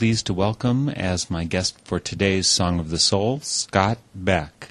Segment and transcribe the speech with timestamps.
[0.00, 4.70] Pleased to welcome as my guest for today's Song of the Soul, Scott Beck.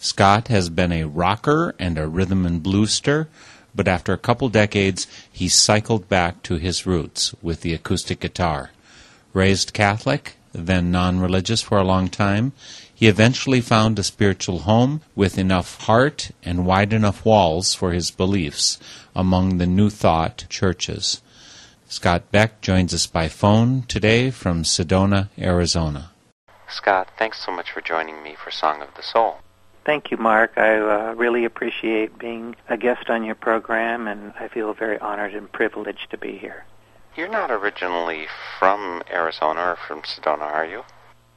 [0.00, 3.28] Scott has been a rocker and a rhythm and bluester,
[3.72, 8.72] but after a couple decades, he cycled back to his roots with the acoustic guitar.
[9.32, 12.50] Raised Catholic, then non religious for a long time,
[12.92, 18.10] he eventually found a spiritual home with enough heart and wide enough walls for his
[18.10, 18.80] beliefs
[19.14, 21.20] among the New Thought churches.
[21.94, 26.10] Scott Beck joins us by phone today from Sedona, Arizona.
[26.68, 29.36] Scott, thanks so much for joining me for Song of the Soul.
[29.84, 30.54] Thank you, Mark.
[30.56, 35.36] I uh, really appreciate being a guest on your program, and I feel very honored
[35.36, 36.64] and privileged to be here.
[37.14, 38.26] You're not originally
[38.58, 40.82] from Arizona or from Sedona, are you?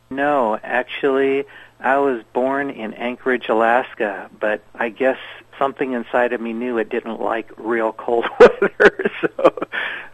[0.09, 1.46] No, actually,
[1.79, 5.19] I was born in Anchorage, Alaska, but I guess
[5.59, 9.12] something inside of me knew it didn't like real cold weather.
[9.22, 9.57] so,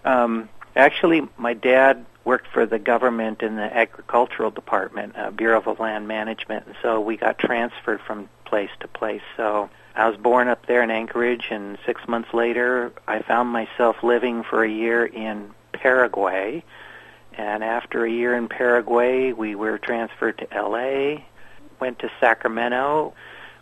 [0.05, 5.79] um, actually, my dad worked for the government in the agricultural department, uh, Bureau of
[5.79, 9.21] Land Management, and so we got transferred from place to place.
[9.35, 14.03] So I was born up there in Anchorage, and six months later, I found myself
[14.03, 16.63] living for a year in Paraguay.
[17.35, 21.23] And after a year in Paraguay, we were transferred to LA,
[21.79, 23.13] went to Sacramento.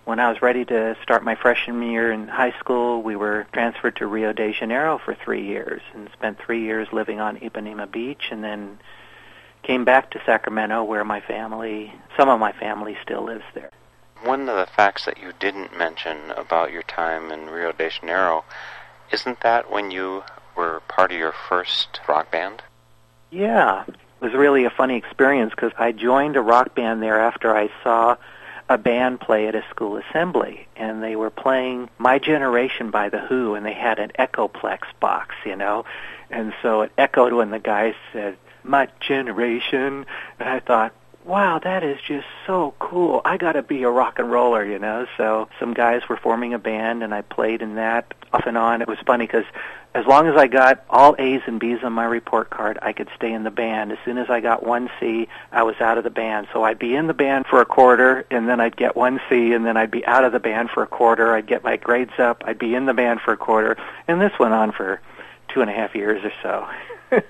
[0.04, 3.98] When I was ready to start my freshman year in high school, we were transferred
[3.98, 8.30] to Rio de Janeiro for three years and spent three years living on Ipanema Beach
[8.32, 8.80] and then
[9.62, 13.70] came back to Sacramento where my family, some of my family still lives there.
[14.24, 18.44] One of the facts that you didn't mention about your time in Rio de Janeiro,
[19.12, 20.24] isn't that when you
[20.56, 22.64] were part of your first rock band?
[23.30, 27.56] Yeah, it was really a funny experience because I joined a rock band there after
[27.56, 28.18] I saw
[28.74, 33.20] a band play at a school assembly, and they were playing My Generation by The
[33.20, 35.86] Who, and they had an Echoplex box, you know,
[36.30, 40.06] and so it echoed when the guy said, My Generation,
[40.40, 40.94] and I thought,
[41.26, 43.22] wow, that is just so cool.
[43.26, 45.08] I got to be a rock and roller, you know.
[45.18, 48.82] So some guys were forming a band, and I played in that off and on.
[48.82, 49.46] It was funny because
[49.94, 53.09] as long as I got all A's and B's on my report card, I could
[53.16, 53.91] stay in the band.
[53.91, 56.47] As soon as I got one C, I was out of the band.
[56.53, 59.53] So I'd be in the band for a quarter, and then I'd get one C,
[59.53, 61.34] and then I'd be out of the band for a quarter.
[61.34, 62.44] I'd get my grades up.
[62.46, 63.78] I'd be in the band for a quarter,
[64.08, 65.02] and this went on for
[65.50, 66.68] two and a half years or so.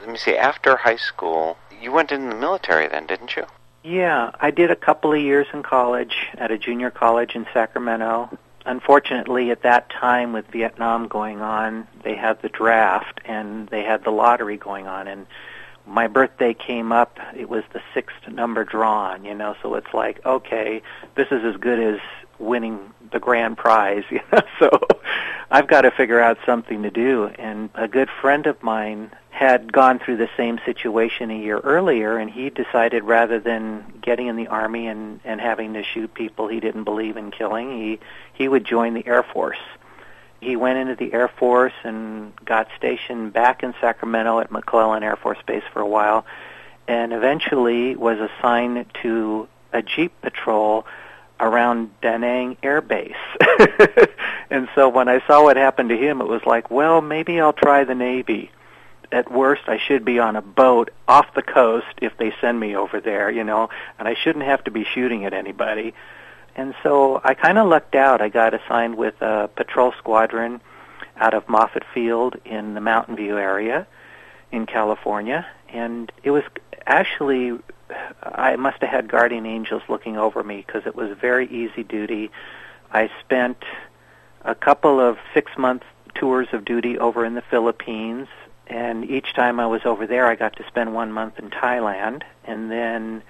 [0.00, 3.44] Let me see, after high school, you went in the military then, didn't you?
[3.84, 8.36] Yeah, I did a couple of years in college at a junior college in Sacramento.
[8.66, 14.04] unfortunately, at that time with Vietnam going on, they had the draft and they had
[14.04, 15.26] the lottery going on, and
[15.86, 17.18] my birthday came up.
[17.34, 19.56] It was the sixth number drawn, you know.
[19.62, 20.82] So it's like, okay,
[21.14, 22.00] this is as good as
[22.38, 24.04] winning the grand prize.
[24.58, 24.70] So
[25.50, 27.26] I've got to figure out something to do.
[27.38, 32.18] And a good friend of mine had gone through the same situation a year earlier,
[32.18, 36.48] and he decided rather than getting in the army and and having to shoot people
[36.48, 38.00] he didn't believe in killing, he
[38.34, 39.60] he would join the Air Force.
[40.40, 45.16] He went into the Air Force and got stationed back in Sacramento at McClellan Air
[45.16, 46.26] Force Base for a while,
[46.88, 50.84] and eventually was assigned to a Jeep patrol
[51.40, 53.14] around Da Nang Air Base.
[54.50, 57.52] and so when I saw what happened to him, it was like, well, maybe I'll
[57.52, 58.50] try the Navy
[59.10, 62.76] at worst I should be on a boat off the coast if they send me
[62.76, 65.94] over there, you know, and I shouldn't have to be shooting at anybody.
[66.56, 68.20] And so I kind of lucked out.
[68.20, 70.60] I got assigned with a patrol squadron
[71.16, 73.86] out of Moffett Field in the Mountain View area
[74.50, 76.44] in California, and it was
[76.86, 77.58] actually
[78.22, 82.30] I must have had guardian angels looking over me because it was very easy duty.
[82.92, 83.62] I spent
[84.44, 85.82] a couple of six month
[86.14, 88.28] tours of duty over in the Philippines
[88.68, 92.22] and each time I was over there, I got to spend one month in Thailand,
[92.44, 93.22] and then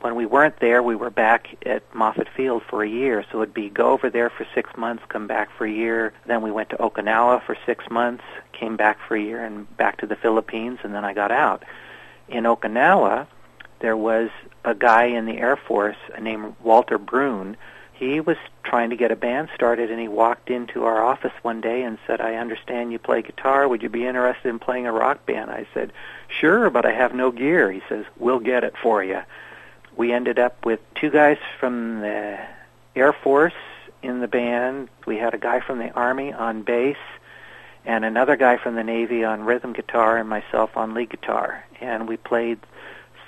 [0.00, 3.24] when we weren't there, we were back at Moffett Field for a year.
[3.30, 6.12] So it'd be go over there for six months, come back for a year.
[6.26, 9.98] Then we went to Okinawa for six months, came back for a year, and back
[9.98, 11.64] to the Philippines, and then I got out.
[12.28, 13.26] In Okinawa,
[13.80, 14.30] there was
[14.64, 17.56] a guy in the Air Force named Walter Brune
[17.98, 21.62] he was trying to get a band started and he walked into our office one
[21.62, 23.66] day and said, I understand you play guitar.
[23.66, 25.50] Would you be interested in playing a rock band?
[25.50, 25.92] I said,
[26.28, 27.72] sure, but I have no gear.
[27.72, 29.22] He says, we'll get it for you.
[29.96, 32.38] We ended up with two guys from the
[32.94, 33.54] Air Force
[34.02, 34.90] in the band.
[35.06, 36.98] We had a guy from the Army on bass
[37.86, 41.64] and another guy from the Navy on rhythm guitar and myself on lead guitar.
[41.80, 42.58] And we played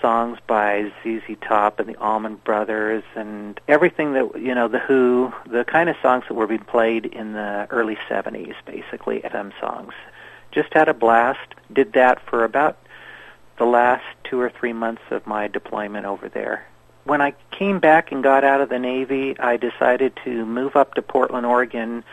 [0.01, 5.33] songs by ZZ Top and the Allman Brothers and everything that you know the Who,
[5.47, 9.95] the kind of songs that were being played in the early 70s, basically FM songs.
[10.53, 11.55] Just had a blast.
[11.73, 12.79] Did that for about
[13.59, 16.67] the last two or three months of my deployment over there.
[17.05, 20.95] When I came back and got out of the Navy, I decided to move up
[20.95, 22.05] to Portland, Oregon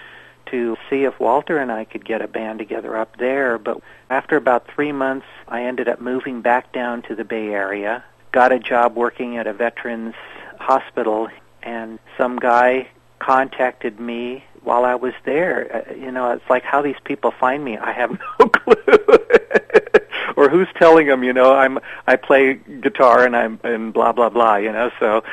[0.48, 3.58] to see if Walter and I could get a band together up there.
[3.58, 8.04] But after about three months, I ended up moving back down to the Bay Area,
[8.32, 10.16] got a job working at a veterans
[10.60, 11.30] hospital,
[11.64, 12.88] and some guy
[13.20, 15.86] contacted me while I was there.
[15.90, 17.78] Uh, you know, it's like how these people find me.
[17.78, 18.76] I have no clue.
[20.36, 24.30] or who's telling them, you know, I'm I play guitar and I'm and blah blah
[24.30, 24.92] blah, you know.
[25.00, 25.24] So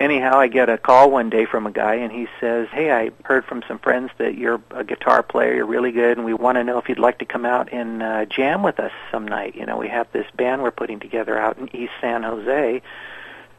[0.00, 3.10] anyhow, I get a call one day from a guy, and he says, "Hey, I
[3.24, 5.54] heard from some friends that you're a guitar player.
[5.54, 8.02] You're really good, and we want to know if you'd like to come out and
[8.02, 9.54] uh, jam with us some night.
[9.54, 12.82] You know, we have this band we're putting together out in East San Jose."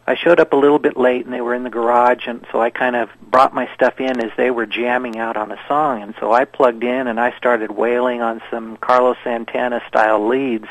[0.07, 2.59] I showed up a little bit late, and they were in the garage, and so
[2.59, 6.01] I kind of brought my stuff in as they were jamming out on a song,
[6.01, 10.67] and so I plugged in and I started wailing on some Carlos Santana style leads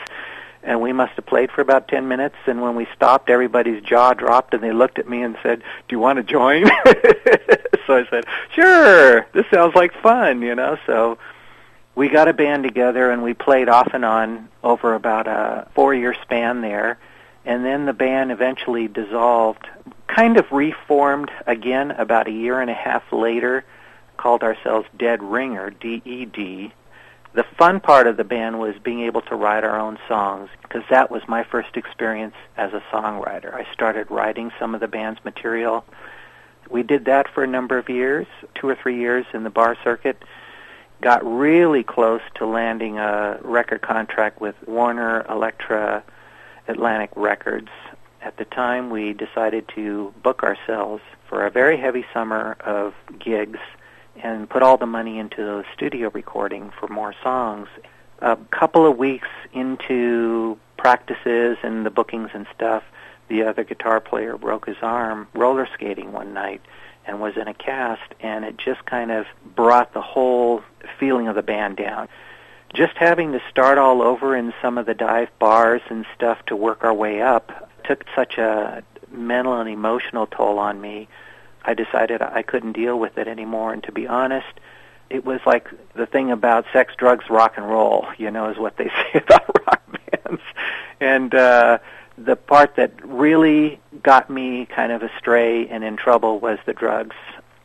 [0.63, 4.13] and we must have played for about 10 minutes and when we stopped everybody's jaw
[4.13, 6.67] dropped and they looked at me and said do you want to join?
[7.87, 8.25] So i said
[8.55, 10.79] sure this sounds like fun you know?
[10.87, 11.19] So
[11.95, 15.95] we got a band together and we played off and on over about a four
[15.95, 16.99] year span there.
[17.45, 19.67] And then the band eventually dissolved
[20.07, 23.65] kind of reformed again about a year and a half later
[24.17, 26.73] called ourselves dead ringer d e d
[27.33, 30.83] the fun part of the band was being able to write our own songs because
[30.91, 33.55] that was my first experience as a songwriter.
[33.55, 35.85] I started writing some of the band's material.
[36.69, 39.77] We did that for a number of years, two or three years in the bar
[39.83, 40.23] circuit.
[41.01, 46.03] Got really close to landing a record contract with Warner Elektra
[46.69, 47.71] Atlantic Records.
[48.23, 53.61] At the time, we decided to book ourselves for a very heavy summer of gigs
[54.23, 57.69] and put all the money into the studio recording for more songs.
[58.21, 62.83] A couple of weeks into practices and the bookings and stuff,
[63.29, 66.61] the other guitar player broke his arm roller skating one night
[67.07, 69.27] and was in a cast, and it just kind of
[69.57, 70.63] brought the whole
[70.99, 72.09] feeling of the band down.
[72.75, 76.55] Just having to start all over in some of the dive bars and stuff to
[76.55, 81.09] work our way up took such a mental and emotional toll on me
[81.65, 83.73] I decided I couldn't deal with it anymore.
[83.73, 84.49] And to be honest,
[85.09, 88.07] it was like the thing about sex, drugs, rock and roll.
[88.19, 90.43] You know, is what they say about rock bands.
[91.01, 91.79] And uh,
[92.19, 97.17] the part that really got me kind of astray and in trouble was the drugs.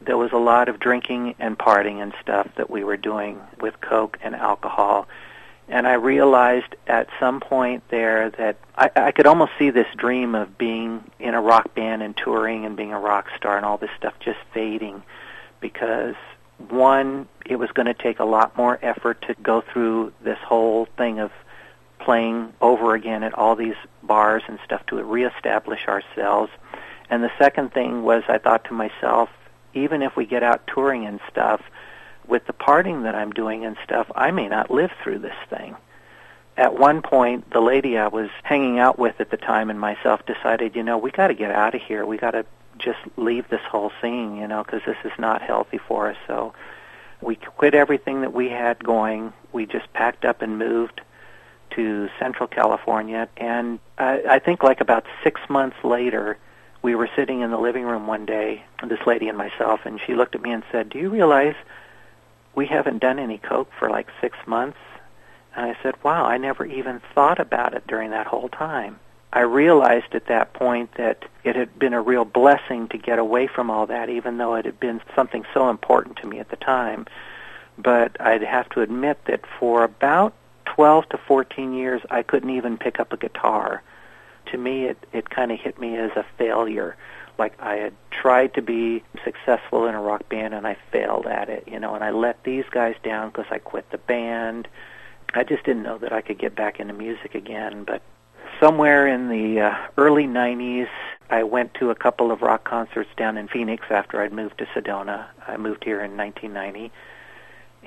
[0.01, 3.79] there was a lot of drinking and partying and stuff that we were doing with
[3.81, 5.07] coke and alcohol
[5.67, 10.35] and I realized at some point there that I, I could almost see this dream
[10.35, 13.77] of being in a rock band and touring and being a rock star and all
[13.77, 15.01] this stuff just fading
[15.59, 16.15] because
[16.69, 20.87] one, it was going to take a lot more effort to go through this whole
[20.97, 21.31] thing of
[21.99, 26.51] playing over again at all these bars and stuff to reestablish ourselves.
[27.09, 29.29] And the second thing was I thought to myself,
[29.73, 31.61] even if we get out touring and stuff,
[32.27, 35.75] with the parting that I'm doing and stuff, I may not live through this thing.
[36.57, 40.25] At one point, the lady I was hanging out with at the time and myself
[40.25, 42.05] decided, you know, we got to get out of here.
[42.05, 42.45] We got to
[42.77, 46.17] just leave this whole scene, you know, because this is not healthy for us.
[46.27, 46.53] So
[47.21, 49.33] we quit everything that we had going.
[49.51, 51.01] We just packed up and moved
[51.71, 53.27] to Central California.
[53.37, 56.37] And I, I think like about six months later,
[56.81, 60.13] we were sitting in the living room one day, this lady and myself, and she
[60.13, 61.55] looked at me and said, "Do you realize?"
[62.55, 64.77] We haven't done any coke for like six months.
[65.55, 68.99] And I said, wow, I never even thought about it during that whole time.
[69.31, 73.47] I realized at that point that it had been a real blessing to get away
[73.47, 76.55] from all that, even though it had been something so important to me at the
[76.55, 77.05] time.
[77.77, 80.33] But I'd have to admit that for about
[80.65, 83.83] 12 to 14 years, I couldn't even pick up a guitar.
[84.51, 86.95] To me, it, it kind of hit me as a failure
[87.37, 91.49] like I had tried to be successful in a rock band and I failed at
[91.49, 94.67] it, you know, and I let these guys down because I quit the band.
[95.33, 98.01] I just didn't know that I could get back into music again, but
[98.59, 100.87] somewhere in the uh, early 90s,
[101.29, 104.65] I went to a couple of rock concerts down in Phoenix after I'd moved to
[104.67, 105.25] Sedona.
[105.47, 106.91] I moved here in 1990.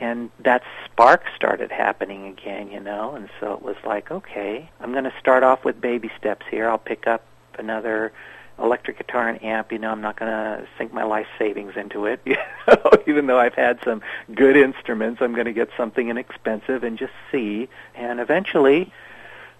[0.00, 4.92] And that spark started happening again, you know, and so it was like, okay, I'm
[4.92, 6.68] going to start off with baby steps here.
[6.68, 7.24] I'll pick up
[7.58, 8.12] another
[8.60, 12.06] electric guitar and amp, you know, I'm not going to sink my life savings into
[12.06, 12.20] it.
[12.26, 12.36] You
[12.74, 14.02] know, even though I've had some
[14.34, 17.70] good instruments, I'm going to get something inexpensive and just see.
[17.94, 18.92] And eventually,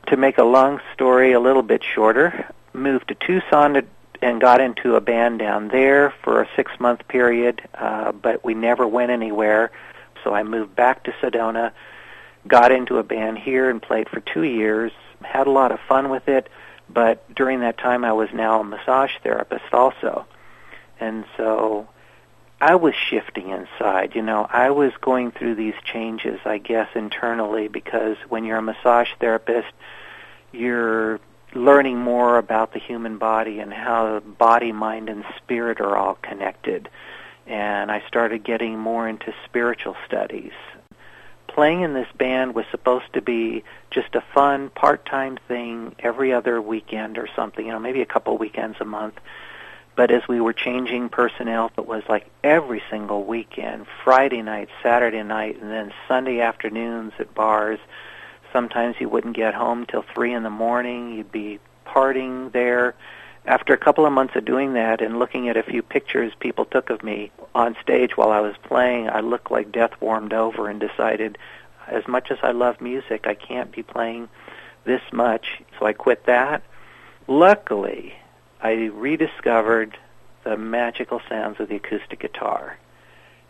[0.09, 3.85] to make a long story a little bit shorter, moved to Tucson to,
[4.21, 8.87] and got into a band down there for a six-month period, uh, but we never
[8.87, 9.71] went anywhere.
[10.23, 11.73] So I moved back to Sedona,
[12.47, 16.11] got into a band here and played for two years, had a lot of fun
[16.11, 16.50] with it
[16.88, 20.26] but during that time, I was now a massage therapist also.
[21.00, 21.88] And so
[22.61, 24.14] I was shifting inside.
[24.14, 28.62] You know, I was going through these changes, I guess, internally because when you're a
[28.62, 29.68] massage therapist,
[30.52, 31.21] you're
[31.54, 36.88] learning more about the human body and how body, mind, and spirit are all connected.
[37.47, 40.52] And I started getting more into spiritual studies
[41.58, 46.62] playing in this band was supposed to be just a fun part-time thing every other
[46.62, 49.18] weekend or something, you know, maybe a couple weekends a month.
[49.96, 55.24] But as we were changing personnel, it was like every single weekend, Friday night, Saturday
[55.24, 57.80] night, and then Sunday afternoons at bars.
[58.52, 61.16] Sometimes you wouldn't get home till 3 in the morning.
[61.16, 62.94] You'd be partying there
[63.49, 66.67] after a couple of months of doing that and looking at a few pictures people
[66.67, 70.69] took of me on stage while I was playing, I looked like death warmed over
[70.69, 71.38] and decided,
[71.87, 74.28] as much as I love music, I can't be playing
[74.85, 75.62] this much.
[75.78, 76.62] So I quit that.
[77.26, 78.14] Luckily,
[78.61, 79.97] I rediscovered
[80.45, 82.76] the magical sounds of the acoustic guitar.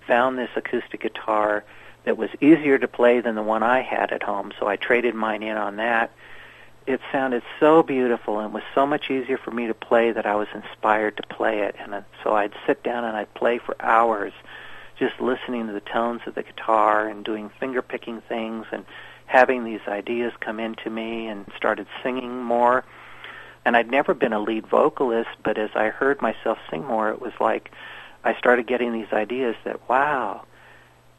[0.07, 1.65] Found this acoustic guitar
[2.05, 5.17] that was easier to play than the one I had at home, so I traded
[5.17, 6.13] mine in on that
[6.89, 10.35] it sounded so beautiful and was so much easier for me to play that I
[10.37, 11.77] was inspired to play it.
[11.79, 14.33] And uh, so I'd sit down and I'd play for hours
[14.99, 18.87] just listening to the tones of the guitar and doing finger picking things and
[19.27, 22.85] having these ideas come into me and started singing more.
[23.67, 27.21] And I'd never been a lead vocalist, but as I heard myself sing more, it
[27.21, 27.71] was like
[28.25, 30.47] I started getting these ideas that, wow,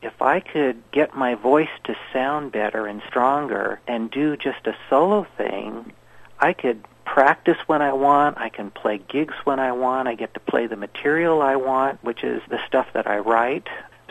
[0.02, 4.76] if I could get my voice to sound better and stronger and do just a
[4.90, 5.92] solo thing,
[6.40, 10.34] I could practice when I want, I can play gigs when I want, I get
[10.36, 13.68] to play the material I want, which is the stuff that I write.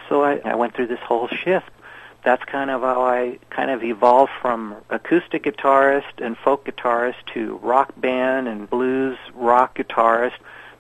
[0.09, 1.71] So I, I went through this whole shift.
[2.25, 7.57] That's kind of how I kind of evolved from acoustic guitarist and folk guitarist to
[7.63, 10.37] rock band and blues rock guitarist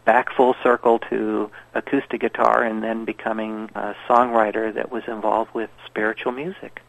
[0.08, 5.68] back full circle to acoustic guitar and then becoming a songwriter that was involved with
[5.84, 6.80] spiritual music.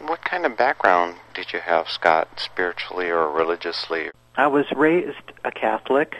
[0.00, 4.10] What kind of background did you have, Scott, spiritually or religiously?
[4.36, 6.16] I was raised a Catholic.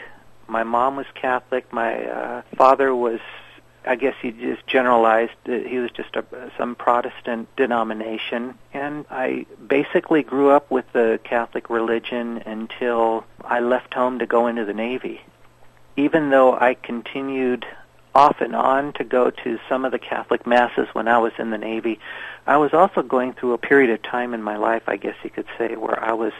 [0.47, 1.73] My mom was Catholic.
[1.73, 3.19] My uh, father was,
[3.85, 6.23] I guess he just generalized, that he was just a,
[6.57, 8.57] some Protestant denomination.
[8.73, 14.47] And I basically grew up with the Catholic religion until I left home to go
[14.47, 15.19] into the Navy
[15.95, 17.65] even though I continued
[18.15, 21.49] off and on to go to some of the Catholic masses when I was in
[21.49, 21.99] the Navy,
[22.45, 25.29] I was also going through a period of time in my life, I guess you
[25.29, 26.33] could say, where I was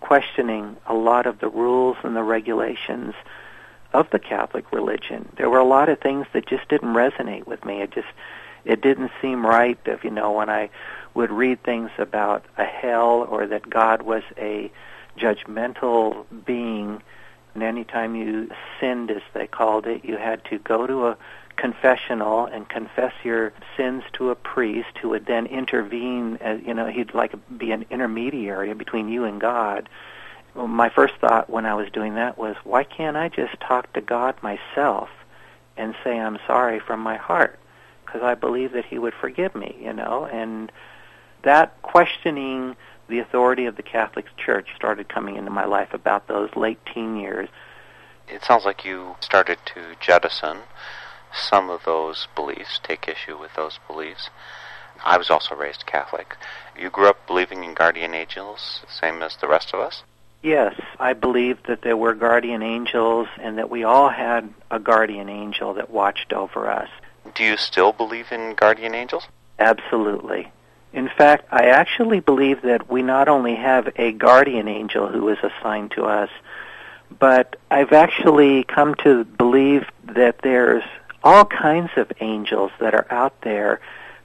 [0.00, 3.14] questioning a lot of the rules and the regulations
[3.92, 5.28] of the Catholic religion.
[5.36, 7.80] There were a lot of things that just didn't resonate with me.
[7.82, 8.08] It just
[8.64, 10.68] it didn't seem right if you know when I
[11.14, 14.70] would read things about a hell or that God was a
[15.16, 17.02] judgmental being
[17.54, 18.50] and anytime you
[18.80, 21.18] sinned as they called it, you had to go to a
[21.58, 26.86] confessional and confess your sins to a priest who would then intervene as you know
[26.86, 29.88] he'd like be an intermediary between you and God.
[30.54, 33.92] Well, my first thought when I was doing that was why can't I just talk
[33.94, 35.08] to God myself
[35.76, 37.58] and say I'm sorry from my heart
[38.06, 40.26] because I believe that he would forgive me you know?
[40.26, 40.70] And
[41.42, 42.76] that questioning
[43.08, 47.16] the authority of the Catholic Church started coming into my life about those late teen
[47.16, 47.48] years
[48.30, 50.58] it sounds like you started to jettison
[51.32, 54.30] some of those beliefs, take issue with those beliefs.
[55.04, 56.36] I was also raised Catholic.
[56.78, 60.02] You grew up believing in guardian angels, same as the rest of us?
[60.42, 65.28] Yes, I believed that there were guardian angels and that we all had a guardian
[65.28, 66.88] angel that watched over us.
[67.34, 69.26] Do you still believe in guardian angels?
[69.58, 70.50] Absolutely.
[70.92, 75.38] In fact, I actually believe that we not only have a guardian angel who is
[75.42, 76.30] assigned to us,
[77.18, 80.84] but I've actually come to believe that there's
[81.22, 83.80] all kinds of angels that are out there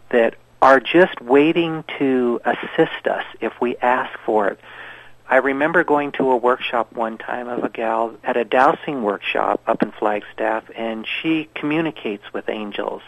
[0.09, 4.59] that are just waiting to assist us if we ask for it.
[5.27, 9.61] I remember going to a workshop one time of a gal at a dowsing workshop
[9.67, 13.01] up in Flagstaff, and she communicates with angels.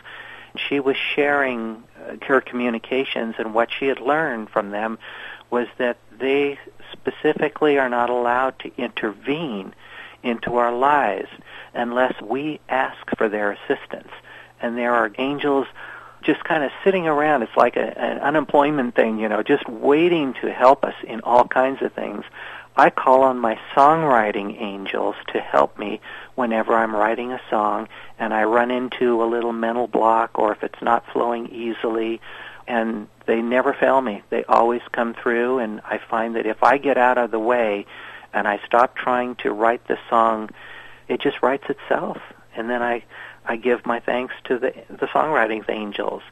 [0.57, 1.83] She was sharing
[2.23, 4.97] her communications, and what she had learned from them
[5.49, 6.59] was that they
[6.91, 9.73] specifically are not allowed to intervene
[10.23, 11.29] into our lives
[11.73, 14.09] unless we ask for their assistance.
[14.61, 15.67] And there are angels
[16.23, 17.43] just kind of sitting around.
[17.43, 21.47] It's like a, an unemployment thing, you know, just waiting to help us in all
[21.47, 22.25] kinds of things.
[22.77, 26.01] I call on my songwriting angels to help me
[26.35, 27.87] whenever I'm writing a song
[28.19, 32.19] and I run into a little mental block or if it's not flowing easily
[32.67, 34.23] and they never fail me.
[34.29, 37.85] They always come through and I find that if I get out of the way
[38.33, 40.49] and I stop trying to write the song
[41.07, 42.17] it just writes itself.
[42.55, 43.03] And then I,
[43.45, 46.23] I give my thanks to the, the songwriting angels.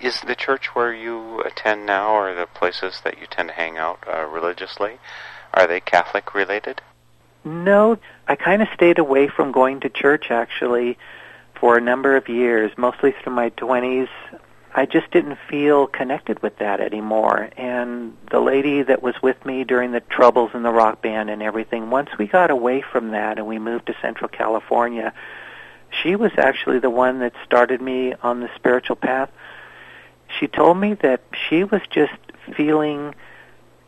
[0.00, 3.76] Is the church where you attend now, or the places that you tend to hang
[3.76, 4.98] out uh, religiously,
[5.54, 6.80] are they Catholic related?
[7.44, 10.98] No, I kind of stayed away from going to church actually
[11.54, 14.08] for a number of years, mostly through my 20s.
[14.74, 17.50] I just didn't feel connected with that anymore.
[17.56, 21.42] And the lady that was with me during the troubles in the rock band and
[21.42, 25.12] everything, once we got away from that and we moved to Central California,
[25.90, 29.30] she was actually the one that started me on the spiritual path.
[30.38, 32.14] She told me that she was just
[32.56, 33.14] feeling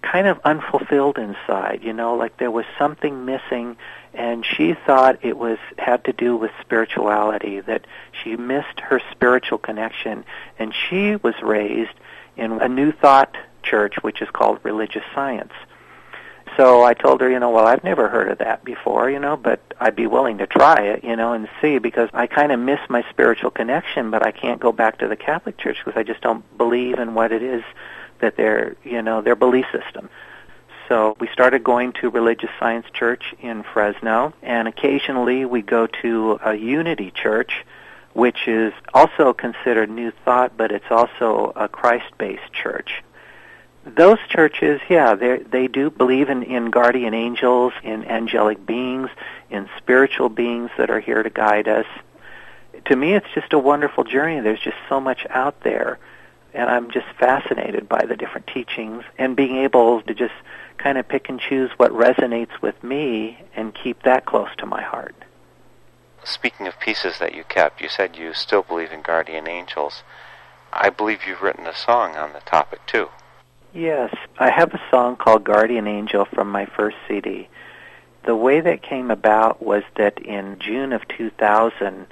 [0.02, 3.76] kind of unfulfilled inside, you know, like there was something missing
[4.14, 7.86] and she thought it was had to do with spirituality that
[8.22, 10.24] she missed her spiritual connection.
[10.58, 11.94] And she was raised
[12.36, 15.52] in a new thought church which is called religious science.
[16.56, 19.38] So i told her you know well i've never heard of that before you know
[19.38, 22.60] but i'd be willing to try it you know and see because i kind of
[22.60, 26.02] miss my spiritual connection but i can't go back to the catholic church because i
[26.02, 27.62] just don't believe in what it is
[28.22, 30.08] that their you know their belief system
[30.92, 36.38] so we started going to Religious Science Church in Fresno, and occasionally we go to
[36.44, 37.64] a Unity Church,
[38.12, 43.02] which is also considered New Thought, but it's also a Christ-based church.
[43.86, 49.08] Those churches, yeah, they they do believe in, in guardian angels, in angelic beings,
[49.50, 51.86] in spiritual beings that are here to guide us.
[52.84, 54.40] To me, it's just a wonderful journey.
[54.40, 55.98] There's just so much out there,
[56.54, 60.34] and I'm just fascinated by the different teachings and being able to just
[60.78, 64.82] kind of pick and choose what resonates with me and keep that close to my
[64.82, 65.14] heart.
[66.24, 70.02] Speaking of pieces that you kept, you said you still believe in guardian angels.
[70.72, 73.08] I believe you've written a song on the topic too.
[73.74, 77.48] Yes, I have a song called Guardian Angel from my first CD.
[78.24, 82.06] The way that came about was that in June of 2000,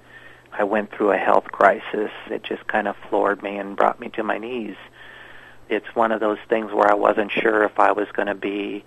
[0.52, 4.08] I went through a health crisis that just kind of floored me and brought me
[4.10, 4.76] to my knees
[5.70, 8.84] it's one of those things where I wasn't sure if I was going to be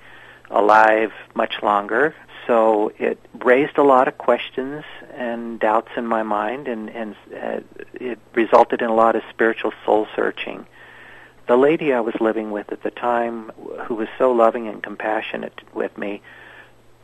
[0.52, 2.13] alive much longer.
[2.45, 7.62] So it raised a lot of questions and doubts in my mind, and, and uh,
[7.93, 10.67] it resulted in a lot of spiritual soul searching.
[11.47, 13.52] The lady I was living with at the time,
[13.86, 16.21] who was so loving and compassionate with me,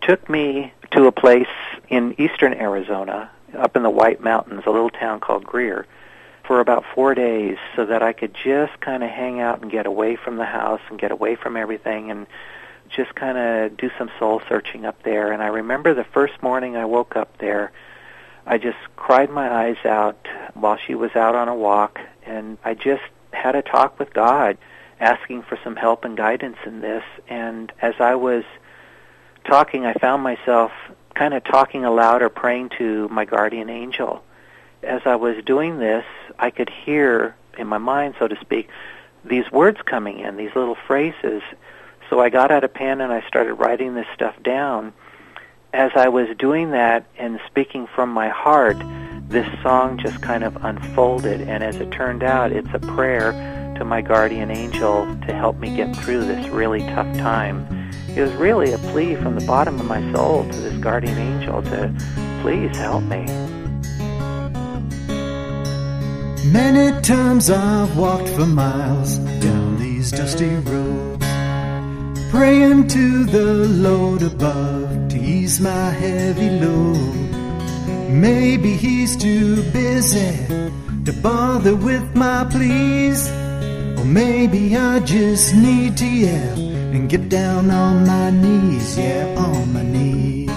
[0.02, 1.48] took me to a place
[1.88, 5.86] in eastern Arizona up in the White Mountains, a little town called Greer,
[6.44, 9.86] for about four days so that I could just kind of hang out and get
[9.86, 12.28] away from the house and get away from everything and
[12.90, 15.32] just kind of do some soul searching up there.
[15.32, 17.72] And I remember the first morning I woke up there,
[18.46, 22.74] I just cried my eyes out while she was out on a walk, and I
[22.74, 24.58] just had a talk with God,
[25.00, 27.04] asking for some help and guidance in this.
[27.28, 28.44] And as I was
[29.46, 30.72] talking, I found myself
[31.20, 34.24] kind of talking aloud or praying to my guardian angel.
[34.84, 36.06] As I was doing this,
[36.40, 38.70] I could hear in my mind, so to speak,
[39.26, 41.42] these words coming in, these little phrases.
[42.10, 44.94] So I got out a pen and I started writing this stuff down.
[45.74, 48.78] As I was doing that and speaking from my heart,
[49.28, 51.42] this song just kind of unfolded.
[51.42, 53.34] And as it turned out, it's a prayer
[53.78, 57.79] to my guardian angel to help me get through this really tough time.
[58.16, 61.62] It was really a plea from the bottom of my soul to this guardian angel
[61.62, 61.94] to
[62.42, 63.26] please help me.
[66.52, 71.26] Many times I've walked for miles down these dusty roads,
[72.32, 78.10] praying to the Lord above to ease my heavy load.
[78.10, 80.48] Maybe he's too busy
[81.06, 83.30] to bother with my pleas,
[84.00, 89.74] or maybe I just need to yell and get down on my knees, yeah, on
[89.74, 90.50] my knees.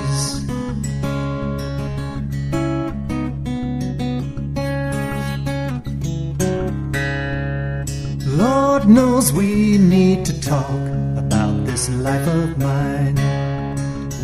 [8.26, 10.82] Lord knows we need to talk
[11.16, 13.16] about this life of mine.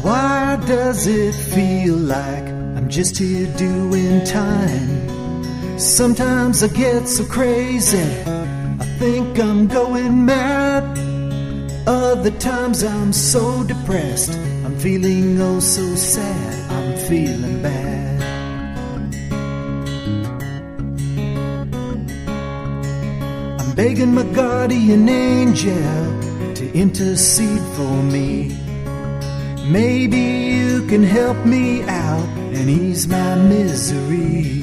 [0.03, 5.79] Why does it feel like I'm just here doing time?
[5.79, 8.03] Sometimes I get so crazy,
[8.83, 11.08] I think I'm going mad.
[11.89, 18.23] Other times I'm so depressed, I'm feeling oh so sad, I'm feeling bad.
[23.59, 28.55] I'm begging my guardian angel to intercede for me.
[29.65, 30.21] Maybe
[30.59, 34.63] you can help me out and ease my misery.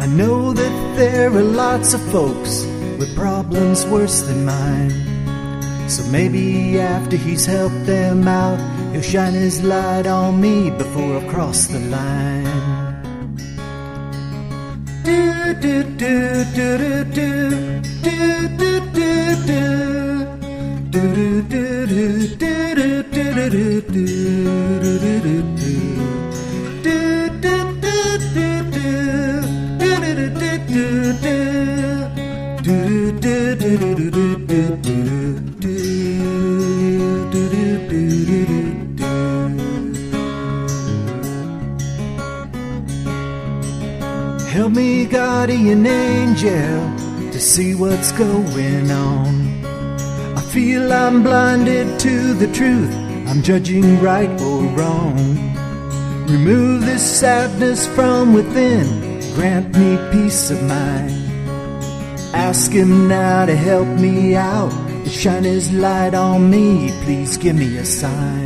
[0.00, 2.66] I know that there are lots of folks
[2.98, 5.15] with problems worse than mine.
[5.88, 8.58] So maybe after he's helped them out,
[8.92, 12.44] he'll shine his light on me before I cross the line.
[15.04, 17.44] Do do do do do do
[18.02, 19.12] do do do
[20.90, 23.96] do do do do do do do do do
[33.66, 34.25] Help me,
[45.16, 46.78] guardian angel,
[47.32, 49.64] to see what's going on.
[50.36, 52.94] I feel I'm blinded to the truth,
[53.26, 55.16] I'm judging right or wrong.
[56.26, 58.84] Remove this sadness from within,
[59.36, 61.10] grant me peace of mind.
[62.34, 64.74] Ask him now to help me out,
[65.04, 68.45] to shine his light on me, please give me a sign.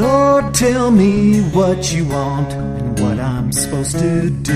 [0.00, 4.54] Lord, tell me what you want and what I'm supposed to do.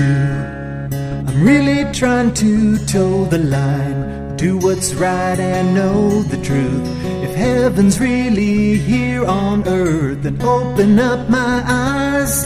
[1.27, 6.87] I'm really trying to toe the line, do what's right and know the truth.
[7.23, 12.43] If heaven's really here on earth, then open up my eyes.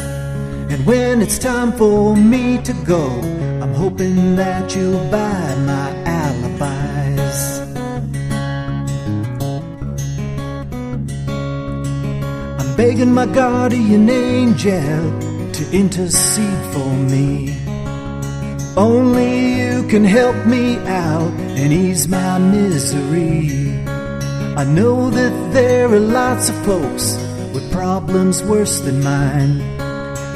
[0.69, 3.07] And when it's time for me to go,
[3.61, 5.98] I'm hoping that you'll buy my
[12.79, 15.01] begging my guardian angel
[15.51, 17.53] to intercede for me.
[18.77, 23.51] Only you can help me out and ease my misery.
[24.55, 27.05] I know that there are lots of folks
[27.53, 29.55] with problems worse than mine.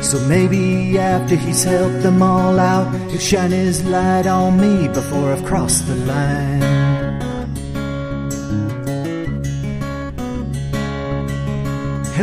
[0.03, 5.31] So maybe after he's helped them all out, he'll shine his light on me before
[5.31, 6.72] I've crossed the line.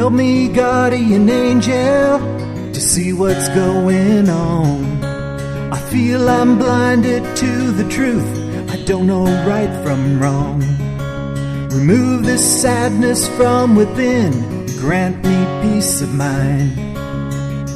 [0.01, 2.19] Help me, guardian angel,
[2.73, 5.05] to see what's going on.
[5.71, 8.71] I feel I'm blinded to the truth.
[8.71, 10.61] I don't know right from wrong.
[11.69, 14.33] Remove this sadness from within.
[14.79, 16.79] Grant me peace of mind.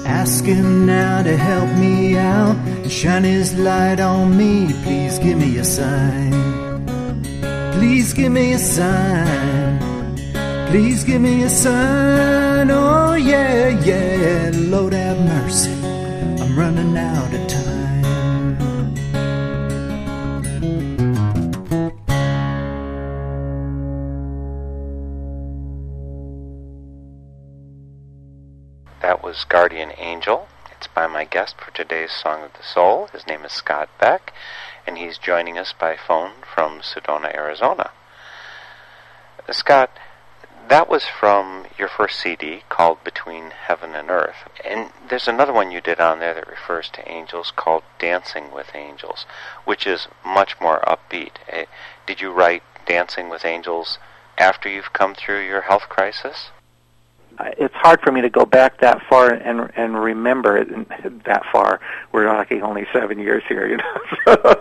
[0.06, 4.72] Ask him now to help me out and shine his light on me.
[4.82, 6.32] Please give me a sign.
[7.74, 9.83] Please give me a sign.
[10.74, 14.50] Please give me a sign, oh yeah, yeah.
[14.52, 18.02] Lord have mercy, I'm running out of time.
[29.00, 30.48] That was Guardian Angel.
[30.76, 33.06] It's by my guest for today's Song of the Soul.
[33.12, 34.32] His name is Scott Beck,
[34.88, 37.92] and he's joining us by phone from Sedona, Arizona.
[39.52, 39.90] Scott,
[40.68, 44.48] that was from your first CD called Between Heaven and Earth.
[44.64, 48.74] And there's another one you did on there that refers to angels called Dancing with
[48.74, 49.26] Angels,
[49.64, 51.32] which is much more upbeat.
[51.52, 51.64] Uh,
[52.06, 53.98] did you write Dancing with Angels
[54.38, 56.50] after you've come through your health crisis?
[57.58, 60.68] it's hard for me to go back that far and and remember it
[61.24, 61.80] that far.
[62.12, 64.54] We're talking only seven years here, you know.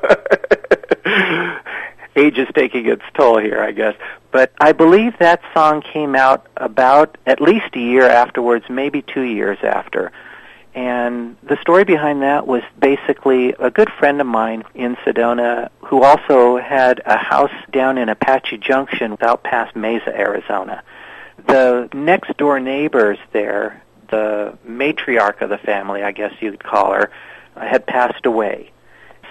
[2.16, 3.96] Age is taking its toll here, I guess.
[4.34, 9.22] But I believe that song came out about at least a year afterwards, maybe two
[9.22, 10.12] years after.
[10.76, 16.04] And the story behind that was basically a good friend of mine in Sedona who
[16.04, 20.84] also had a house down in Apache Junction out past Mesa, Arizona
[21.48, 27.12] the next door neighbors there, the matriarch of the family, I guess you'd call her,
[27.56, 28.72] had passed away.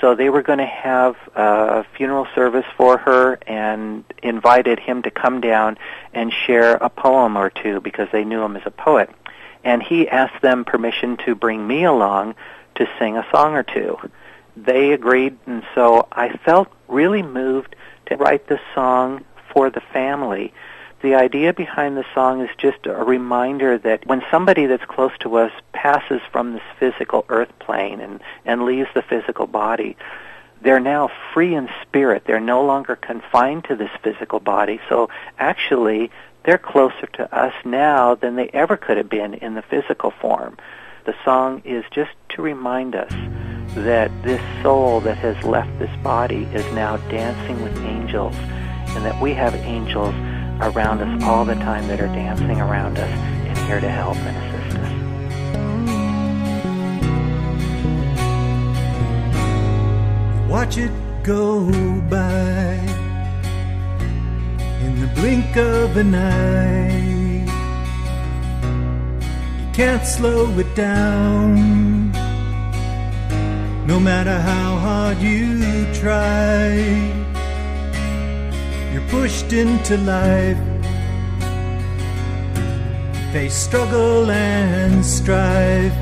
[0.02, 5.12] So they were going to have a funeral service for her and invited him to
[5.12, 5.78] come down
[6.12, 9.08] and share a poem or two because they knew him as a poet.
[9.62, 12.34] And he asked them permission to bring me along
[12.74, 13.96] to sing a song or two.
[14.56, 20.52] They agreed, and so I felt really moved to write this song for the family
[21.02, 25.36] the idea behind the song is just a reminder that when somebody that's close to
[25.36, 29.96] us passes from this physical earth plane and, and leaves the physical body,
[30.62, 32.22] they're now free in spirit.
[32.24, 34.80] They're no longer confined to this physical body.
[34.88, 36.12] So actually,
[36.44, 40.56] they're closer to us now than they ever could have been in the physical form.
[41.04, 43.12] The song is just to remind us
[43.74, 48.36] that this soul that has left this body is now dancing with angels
[48.94, 50.14] and that we have angels
[50.62, 54.36] around us all the time that are dancing around us and here to help and
[54.36, 54.92] assist us.
[60.48, 60.92] Watch it
[61.24, 61.68] go
[62.08, 62.74] by
[64.82, 67.00] in the blink of an eye.
[69.58, 72.12] You can't slow it down,
[73.86, 77.31] no matter how hard you try
[78.92, 80.58] you're pushed into life.
[83.32, 85.92] They struggle and strive.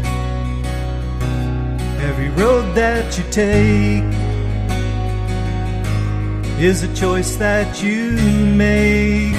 [2.09, 4.03] Every road that you take
[6.61, 8.12] is a choice that you
[8.57, 9.37] make.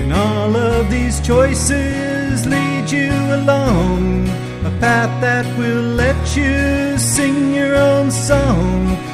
[0.00, 4.28] And all of these choices lead you along
[4.64, 9.11] a path that will let you sing your own song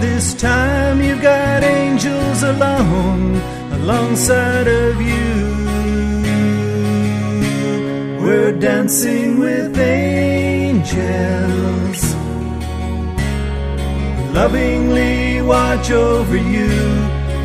[0.00, 3.36] this time you've got angels along
[3.72, 5.52] alongside of you.
[8.24, 10.14] We're dancing with angels.
[14.32, 16.70] Lovingly watch over you.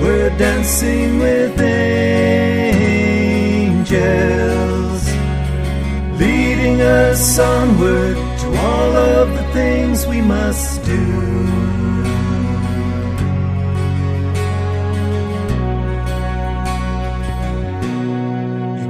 [0.01, 2.77] We're dancing with angels.
[6.19, 11.46] Leading us onward to all of the things we must do.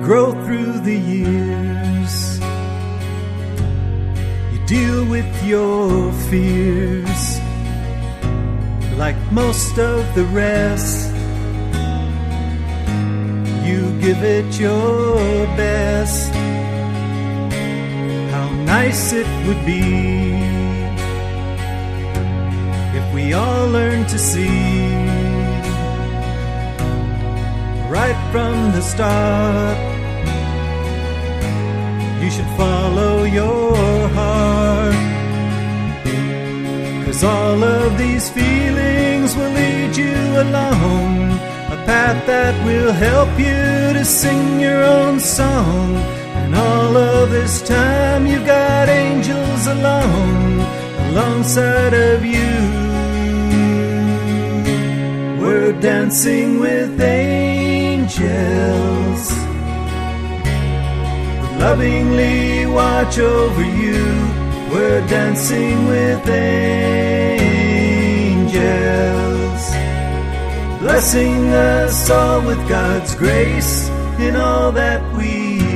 [0.07, 2.39] Grow through the years.
[4.53, 7.23] You deal with your fears
[8.95, 11.11] like most of the rest.
[13.67, 15.17] You give it your
[15.57, 16.31] best.
[18.31, 19.83] How nice it would be
[22.97, 24.87] if we all learned to see
[27.89, 29.96] right from the start
[32.21, 33.75] you should follow your
[34.17, 34.95] heart.
[37.05, 41.31] Cause all of these feelings will lead you along
[41.75, 45.95] a path that will help you to sing your own song.
[46.41, 50.61] And all of this time you've got angels along
[51.09, 52.55] alongside of you.
[55.41, 58.47] We're dancing with angels
[61.59, 64.05] lovingly watch over you.
[64.71, 67.47] We're dancing with angels.
[70.79, 73.89] blessing us all with God's grace
[74.19, 75.66] in all that we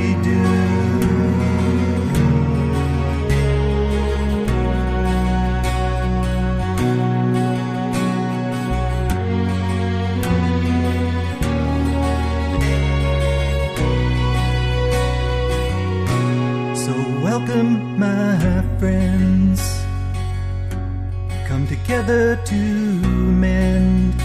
[22.02, 24.20] together to mend.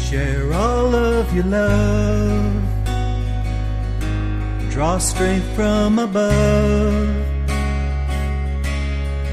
[0.00, 2.62] Share all of your love.
[4.70, 7.14] Draw strength from above.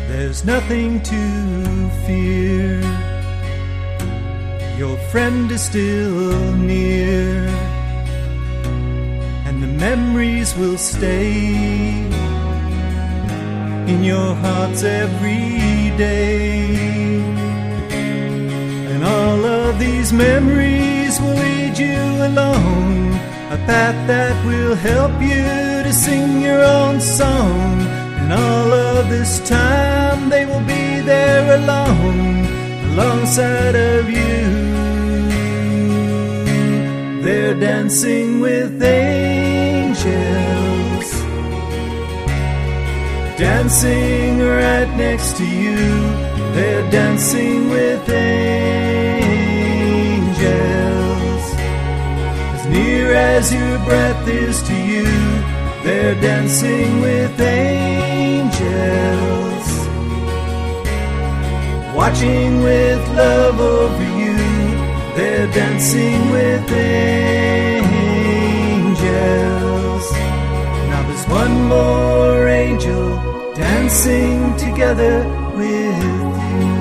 [0.10, 2.82] There's nothing to fear.
[4.77, 7.47] Your friend is still near.
[9.47, 12.08] And the memories will stay
[13.89, 17.21] in your hearts every day.
[18.91, 23.13] And all of these memories will lead you along
[23.56, 25.43] a path that will help you
[25.86, 27.82] to sing your own song.
[28.19, 32.45] And all of this time they will be there along,
[32.91, 34.39] alongside of you.
[37.23, 40.78] They're dancing with angels
[43.39, 45.78] dancing right next to you.
[46.54, 48.63] They're dancing with angels.
[52.54, 55.06] As near as your breath is to you,
[55.86, 58.60] they're dancing with angels.
[61.95, 64.36] Watching with love over you,
[65.15, 67.32] they're dancing with angels.
[70.89, 73.28] Now there's one more angel
[73.69, 75.13] dancing together
[75.55, 76.78] with you.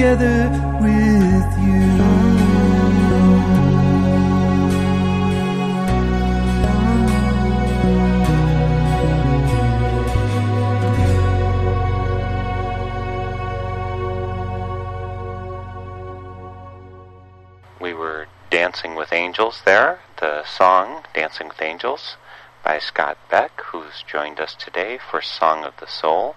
[0.00, 0.48] Together
[0.80, 1.90] with you.
[17.78, 22.16] We were Dancing with Angels there, the song Dancing with Angels
[22.64, 26.36] by Scott Beck, who's joined us today for Song of the Soul.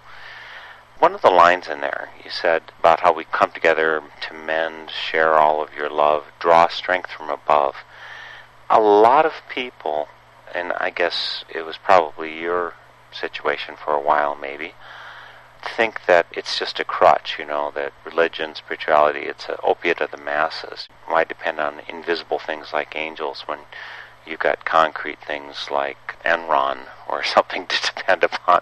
[0.99, 4.89] One of the lines in there, you said about how we come together to mend,
[4.91, 7.75] share all of your love, draw strength from above.
[8.69, 10.07] A lot of people,
[10.53, 12.75] and I guess it was probably your
[13.11, 14.73] situation for a while maybe,
[15.75, 20.11] think that it's just a crutch, you know, that religion, spirituality, it's an opiate of
[20.11, 20.87] the masses.
[21.07, 23.59] Why depend on invisible things like angels when
[24.25, 28.61] you've got concrete things like Enron or something to depend upon?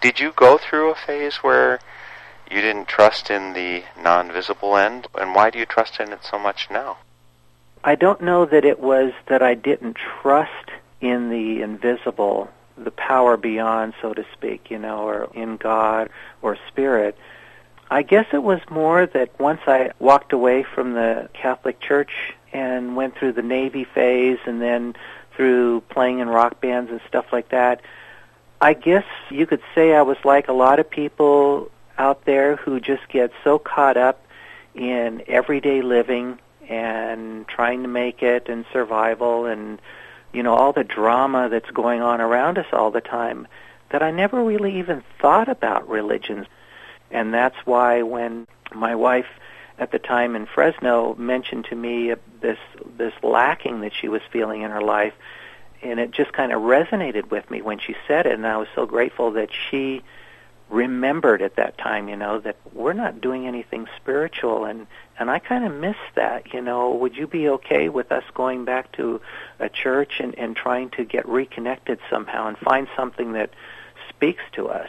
[0.00, 1.80] Did you go through a phase where
[2.50, 6.38] you didn't trust in the non-visible end, and why do you trust in it so
[6.38, 6.98] much now?
[7.82, 13.36] I don't know that it was that I didn't trust in the invisible, the power
[13.36, 16.08] beyond, so to speak, you know, or in God
[16.42, 17.16] or spirit.
[17.90, 22.96] I guess it was more that once I walked away from the Catholic Church and
[22.96, 24.96] went through the Navy phase and then
[25.36, 27.82] through playing in rock bands and stuff like that,
[28.60, 32.80] I guess you could say I was like a lot of people out there who
[32.80, 34.24] just get so caught up
[34.74, 39.80] in everyday living and trying to make it and survival and
[40.32, 43.46] you know all the drama that's going on around us all the time
[43.90, 46.46] that I never really even thought about religions
[47.14, 49.26] and that's why when my wife
[49.78, 52.58] at the time in Fresno mentioned to me uh, this
[52.98, 55.14] this lacking that she was feeling in her life
[55.82, 58.68] and it just kind of resonated with me when she said it and I was
[58.74, 60.02] so grateful that she
[60.70, 64.86] remembered at that time, you know, that we're not doing anything spiritual and
[65.16, 66.94] and I kind of miss that, you know.
[66.94, 69.20] Would you be okay with us going back to
[69.60, 73.50] a church and and trying to get reconnected somehow and find something that
[74.10, 74.88] speaks to us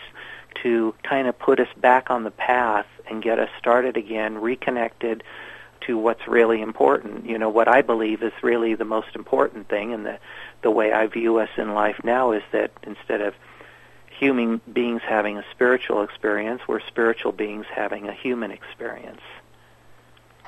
[0.64, 5.24] to kind of put us back on the path and get us started again, reconnected
[5.82, 7.26] to what's really important.
[7.26, 10.20] You know, what I believe is really the most important thing and the
[10.62, 13.36] the way I view us in life now is that instead of
[14.10, 19.22] human beings having a spiritual experience, we're spiritual beings having a human experience.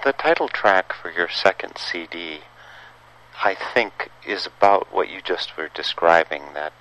[0.04, 2.40] The title track for your second CD,
[3.44, 6.74] I think, is about what you just were describing that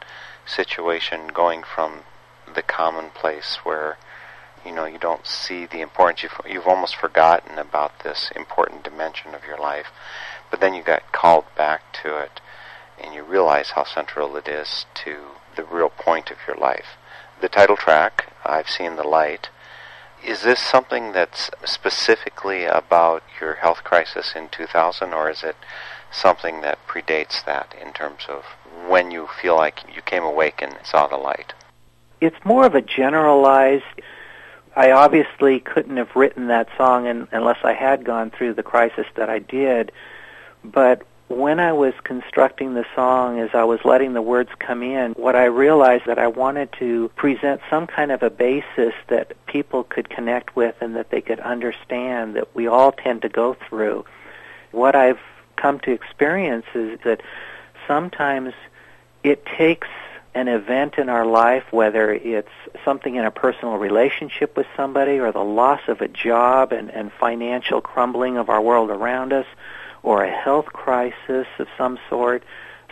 [0.46, 2.04] situation going from
[2.56, 3.96] the commonplace where
[4.64, 6.24] you know you don't see the importance.
[6.24, 9.86] You've, you've almost forgotten about this important dimension of your life
[10.50, 12.40] but then you got called back to it
[13.02, 16.96] and you realize how central it is to the real point of your life.
[17.40, 19.50] The title track i've seen the light
[20.24, 25.56] is this something that's specifically about your health crisis in 2000 or is it
[26.10, 28.44] something that predates that in terms of
[28.88, 31.52] when you feel like you came awake and saw the light
[32.20, 33.84] it's more of a generalized
[34.76, 39.06] I obviously couldn't have written that song in, unless I had gone through the crisis
[39.14, 39.90] that I did.
[40.62, 45.12] But when I was constructing the song, as I was letting the words come in,
[45.12, 49.82] what I realized that I wanted to present some kind of a basis that people
[49.82, 54.04] could connect with and that they could understand that we all tend to go through.
[54.72, 55.20] What I've
[55.56, 57.22] come to experience is that
[57.88, 58.52] sometimes
[59.22, 59.88] it takes
[60.36, 62.50] an event in our life, whether it's
[62.84, 67.10] something in a personal relationship with somebody or the loss of a job and, and
[67.10, 69.46] financial crumbling of our world around us,
[70.02, 72.44] or a health crisis of some sort,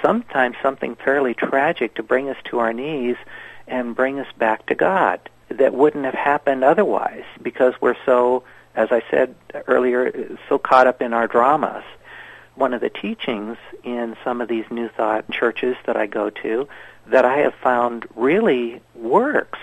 [0.02, 3.16] sometimes something fairly tragic to bring us to our knees
[3.68, 5.20] and bring us back to God
[5.50, 9.34] that wouldn't have happened otherwise because we're so, as I said
[9.66, 11.84] earlier, so caught up in our dramas.
[12.54, 16.68] One of the teachings in some of these New Thought churches that I go to
[17.08, 19.58] that I have found really works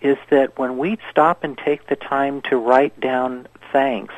[0.00, 4.14] is that when we stop and take the time to write down thanks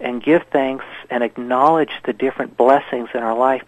[0.00, 3.62] and give thanks and acknowledge the different blessings in our life,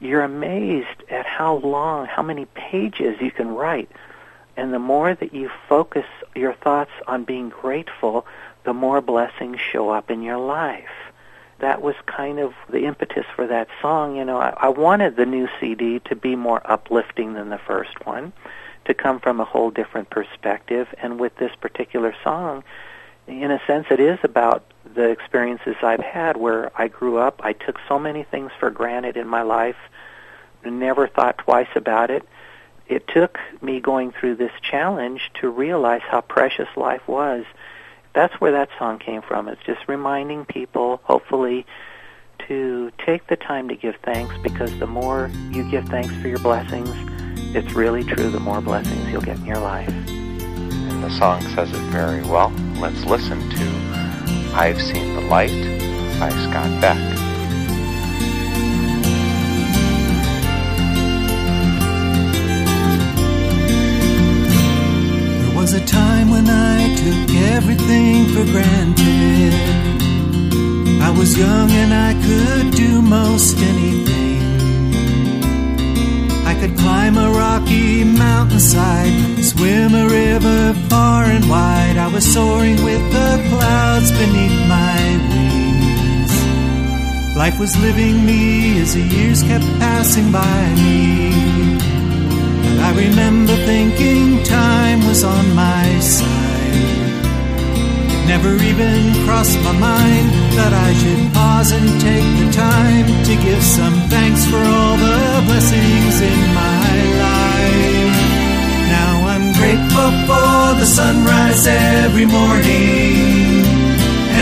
[0.00, 3.90] you're amazed at how long, how many pages you can write.
[4.56, 8.26] And the more that you focus your thoughts on being grateful,
[8.64, 10.88] the more blessings show up in your life
[11.58, 14.16] that was kind of the impetus for that song.
[14.16, 18.04] You know, I, I wanted the new CD to be more uplifting than the first
[18.06, 18.32] one,
[18.84, 20.88] to come from a whole different perspective.
[21.02, 22.62] And with this particular song,
[23.26, 27.40] in a sense, it is about the experiences I've had where I grew up.
[27.42, 29.76] I took so many things for granted in my life,
[30.64, 32.26] never thought twice about it.
[32.88, 37.44] It took me going through this challenge to realize how precious life was
[38.16, 39.46] that's where that song came from.
[39.46, 41.66] It's just reminding people, hopefully,
[42.48, 46.38] to take the time to give thanks because the more you give thanks for your
[46.38, 46.88] blessings,
[47.54, 49.90] it's really true, the more blessings you'll get in your life.
[50.08, 52.48] And the song says it very well.
[52.80, 55.50] Let's listen to I've Seen the Light
[56.18, 57.15] by Scott Beck.
[71.36, 74.40] Young and I could do most anything.
[76.46, 81.96] I could climb a rocky mountainside, swim a river far and wide.
[81.98, 84.98] I was soaring with the clouds beneath my
[85.30, 86.34] wings.
[87.36, 91.76] Life was living me as the years kept passing by me.
[92.80, 97.05] I remember thinking time was on my side.
[98.26, 103.62] Never even crossed my mind that I should pause and take the time to give
[103.62, 106.90] some thanks for all the blessings in my
[107.24, 108.18] life.
[108.96, 113.62] Now I'm grateful for the sunrise every morning.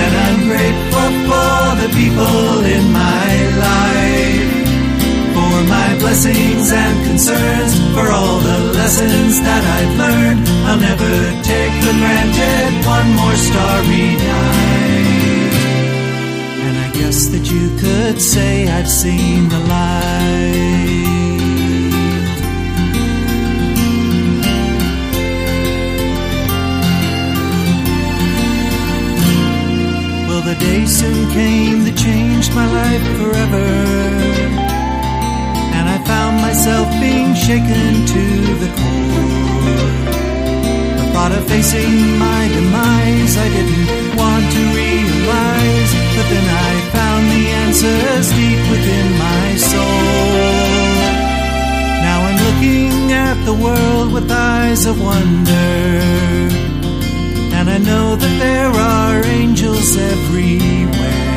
[0.00, 3.32] And I'm grateful for the people in my
[3.68, 4.53] life
[6.04, 10.40] blessings and concerns, for all the lessons that I've learned.
[10.68, 11.12] I'll never
[11.50, 15.54] take for granted one more starry night.
[16.66, 21.04] And I guess that you could say I've seen the light.
[30.28, 34.23] Well, the day soon came that changed my life forever
[36.06, 38.24] found myself being shaken to
[38.62, 39.84] the core.
[40.98, 47.22] The thought of facing my demise I didn't want to realize, but then I found
[47.34, 50.64] the answers deep within my soul.
[52.06, 55.74] Now I'm looking at the world with eyes of wonder,
[57.56, 61.34] and I know that there are angels everywhere.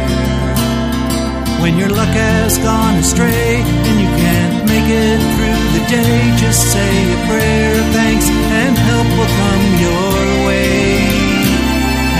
[1.61, 4.07] When your luck has gone astray and you
[4.89, 10.19] it through the day, just say a prayer of thanks and help will come your
[10.47, 11.03] way.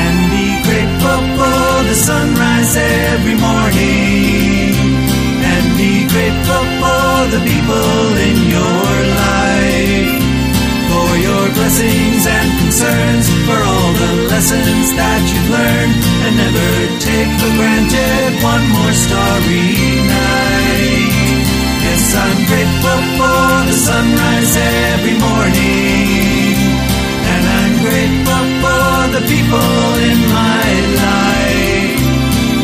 [0.04, 4.76] And be grateful for the sunrise every morning.
[5.40, 10.20] And be grateful for the people in your life.
[10.92, 15.96] For your blessings and concerns, for all the lessons that you've learned.
[16.26, 20.57] And never take for granted one more starry night.
[22.18, 26.58] I'm grateful for the sunrise every morning.
[27.32, 29.74] And I'm grateful for the people
[30.10, 30.66] in my
[31.06, 32.02] life.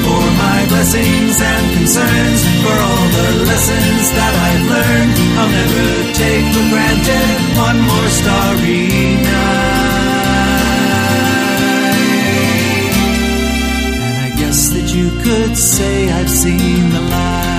[0.05, 5.15] For my blessings and concerns, for all the lessons that I've learned.
[5.39, 5.87] I'll never
[6.21, 8.89] take for granted one more starry
[9.21, 10.33] night.
[14.01, 17.52] And I guess that you could say I've seen the light.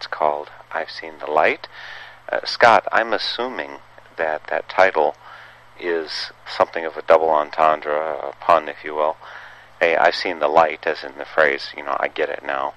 [0.00, 1.68] It's called I've Seen the Light.
[2.32, 3.80] Uh, Scott, I'm assuming
[4.16, 5.14] that that title
[5.78, 9.18] is something of a double entendre, a pun, if you will.
[9.78, 12.72] Hey, I've seen the light, as in the phrase, you know, I get it now.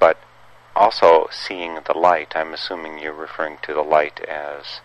[0.00, 0.18] But
[0.74, 4.80] also, seeing the light, I'm assuming you're referring to the light as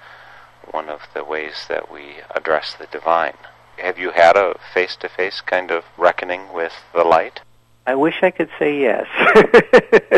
[0.70, 3.38] one of the ways that we address the divine.
[3.78, 7.40] Have you had a face to face kind of reckoning with the light?
[7.88, 9.08] I wish I could say yes.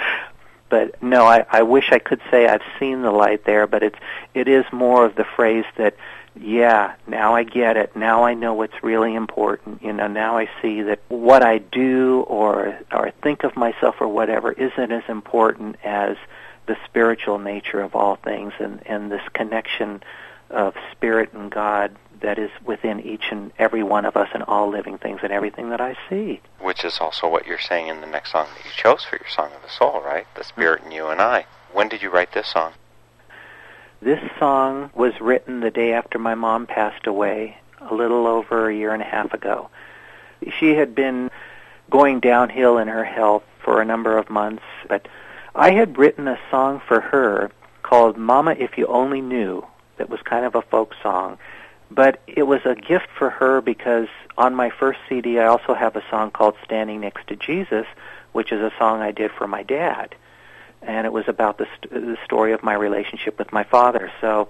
[0.69, 3.99] but no, I, I wish I could say I've seen the light there, but it's
[4.35, 5.97] it is more of the phrase that
[6.41, 7.97] yeah, now I get it.
[7.97, 9.83] Now I know what's really important.
[9.83, 14.09] You know, now I see that what I do or or think of myself or
[14.09, 16.17] whatever isn't as important as
[16.67, 20.03] the spiritual nature of all things and and this connection
[20.51, 24.69] of spirit and God that is within each and every one of us and all
[24.69, 26.41] living things and everything that I see.
[26.61, 29.29] Which is also what you're saying in the next song that you chose for your
[29.29, 30.27] Song of the Soul, right?
[30.35, 30.49] The mm-hmm.
[30.49, 31.47] Spirit in You and I.
[31.73, 32.73] When did you write this song?
[34.01, 38.75] This song was written the day after my mom passed away, a little over a
[38.75, 39.71] year and a half ago.
[40.59, 41.31] She had been
[41.91, 45.09] going downhill in her health for a number of months, but
[45.55, 47.51] I had written a song for her
[47.83, 49.67] called Mama If You Only Knew
[49.97, 51.39] that was kind of a folk song.
[51.91, 55.97] But it was a gift for her because on my first CD I also have
[55.97, 57.87] a song called Standing Next to Jesus,
[58.33, 60.15] which is a song I did for my dad
[60.83, 64.13] and it was about the, st- the story of my relationship with my father.
[64.21, 64.49] So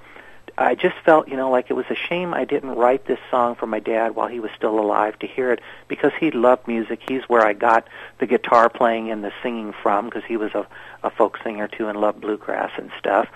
[0.56, 3.54] I just felt, you know, like it was a shame I didn't write this song
[3.54, 7.00] for my dad while he was still alive to hear it because he loved music.
[7.06, 10.66] He's where I got the guitar playing and the singing from because he was a,
[11.02, 13.28] a folk singer too and loved bluegrass and stuff.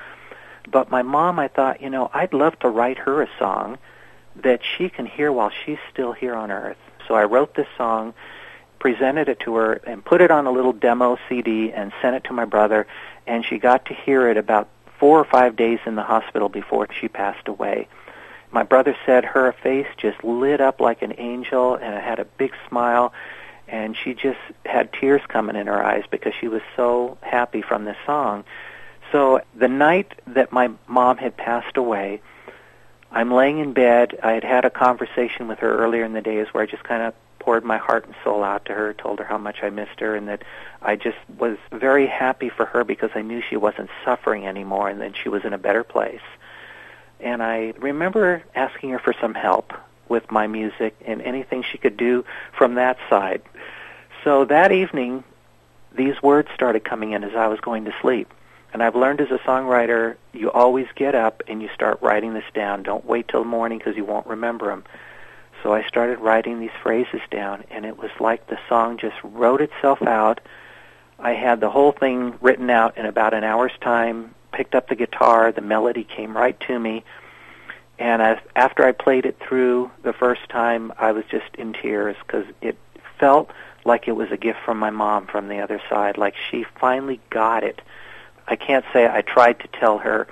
[0.71, 3.79] But my mom, I thought, you know, I'd love to write her a song
[4.37, 6.79] that she can hear while she's still here on earth.
[7.07, 8.15] So I wrote this song
[8.83, 12.25] presented it to her and put it on a little demo CD and sent it
[12.25, 12.85] to my brother
[13.29, 14.69] and she got to hear it about
[14.99, 17.87] 4 or 5 days in the hospital before she passed away.
[18.51, 22.25] My brother said her face just lit up like an angel and it had a
[22.25, 23.13] big smile
[23.69, 27.85] and she just had tears coming in her eyes because she was so happy from
[27.85, 28.43] this song.
[29.13, 32.21] So the night that my mom had passed away,
[33.13, 34.19] I'm laying in bed.
[34.23, 37.03] I had had a conversation with her earlier in the days where I just kind
[37.03, 40.01] of poured my heart and soul out to her, told her how much I missed
[40.01, 40.43] her, and that
[40.81, 45.01] I just was very happy for her because I knew she wasn't suffering anymore and
[45.03, 46.23] that she was in a better place.
[47.21, 49.73] And I remember asking her for some help
[50.09, 52.25] with my music and anything she could do
[52.57, 53.43] from that side.
[54.25, 55.25] So that evening,
[55.95, 58.33] these words started coming in as I was going to sleep.
[58.73, 62.45] And I've learned as a songwriter, you always get up and you start writing this
[62.55, 62.83] down.
[62.83, 64.85] Don't wait till morning because you won't remember them.
[65.63, 69.61] So I started writing these phrases down, and it was like the song just wrote
[69.61, 70.41] itself out.
[71.19, 74.97] I had the whole thing written out in about an hour's time, picked up the
[74.97, 77.05] guitar, the melody came right to me,
[77.99, 82.17] and I, after I played it through the first time, I was just in tears
[82.27, 82.77] because it
[83.19, 83.51] felt
[83.85, 87.21] like it was a gift from my mom from the other side, like she finally
[87.31, 87.81] got it.
[88.47, 90.27] I can't say I tried to tell her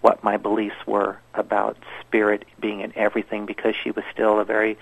[0.00, 4.76] what my beliefs were about spirit being in everything because she was still a very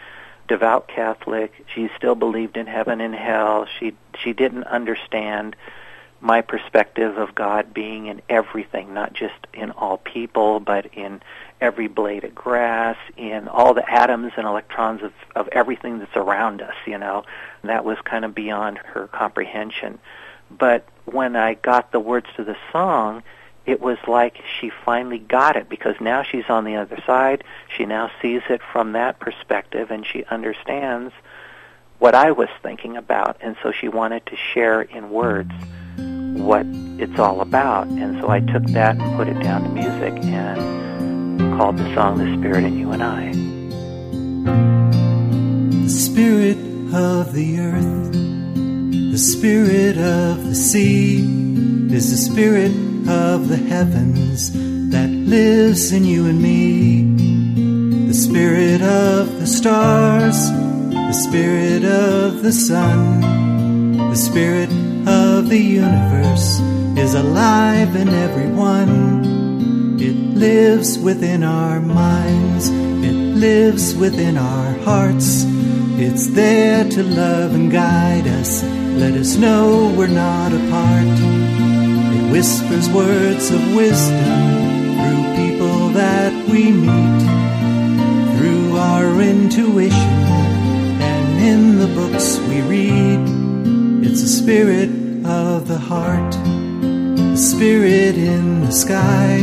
[0.49, 1.53] devout Catholic.
[1.74, 3.66] She still believed in heaven and hell.
[3.78, 5.57] She she didn't understand
[6.20, 11.20] my perspective of God being in everything, not just in all people, but in
[11.61, 16.62] every blade of grass, in all the atoms and electrons of, of everything that's around
[16.62, 17.24] us, you know.
[17.62, 19.99] And that was kind of beyond her comprehension.
[20.59, 23.22] But when I got the words to the song,
[23.64, 27.44] it was like she finally got it because now she's on the other side.
[27.76, 31.12] She now sees it from that perspective and she understands
[31.98, 33.36] what I was thinking about.
[33.40, 35.53] And so she wanted to share in words
[35.96, 36.66] what
[36.98, 37.86] it's all about.
[37.86, 42.18] And so I took that and put it down to music and called the song
[42.18, 43.30] The Spirit in You and I.
[45.84, 46.57] The spirit
[46.92, 48.32] of the earth,
[49.13, 51.19] the spirit of the sea,
[51.93, 52.73] is the spirit
[53.07, 54.53] of the heavens
[54.91, 58.07] that lives in you and me.
[58.09, 60.51] The spirit of the stars,
[60.89, 63.21] the spirit of the sun,
[63.99, 64.71] the spirit
[65.07, 66.61] of the universe
[66.97, 69.99] is alive in everyone.
[70.01, 75.45] It lives within our minds, it lives within our hearts.
[76.05, 81.16] It's there to love and guide us, let us know we're not apart.
[82.16, 87.22] It whispers words of wisdom through people that we meet,
[88.36, 90.18] through our intuition,
[91.12, 93.20] and in the books we read.
[94.05, 94.90] It's the spirit
[95.24, 99.38] of the heart, the spirit in the sky.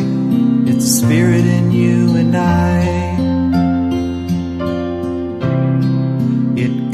[0.67, 3.18] It's the spirit in you and I.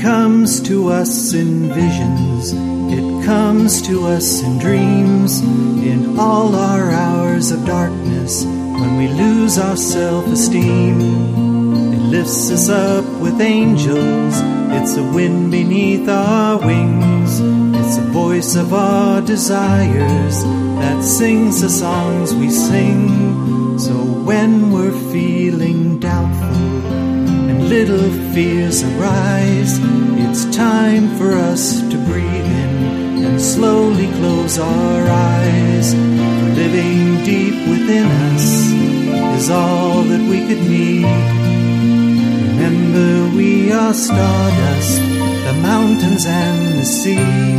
[0.05, 2.53] comes to us in visions,
[2.93, 9.57] it comes to us in dreams, in all our hours of darkness when we lose
[9.57, 11.01] our self esteem.
[11.91, 14.35] It lifts us up with angels,
[14.77, 17.39] it's a wind beneath our wings.
[17.79, 20.43] It's the voice of our desires
[20.81, 23.79] that sings the songs we sing.
[23.79, 23.95] So
[24.29, 25.74] when we're feeling
[27.75, 29.79] little fears arise,
[30.23, 35.93] it's time for us to breathe in and slowly close our eyes.
[35.93, 38.45] For living deep within us
[39.37, 41.03] is all that we could need.
[42.47, 45.01] Remember, we are stardust
[45.47, 47.55] the mountains and the sea.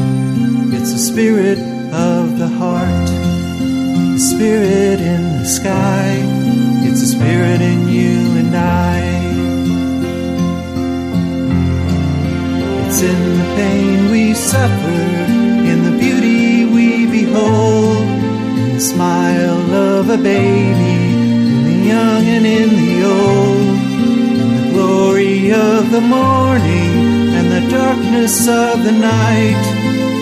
[0.76, 1.58] It's the spirit
[1.92, 3.08] of the heart,
[4.14, 6.22] the spirit in the sky.
[6.88, 9.15] It's the spirit in you and I.
[12.98, 15.00] In the pain we suffer,
[15.70, 21.12] in the beauty we behold, in the smile of a baby,
[21.44, 23.76] in the young and in the old,
[24.40, 29.62] in the glory of the morning and the darkness of the night.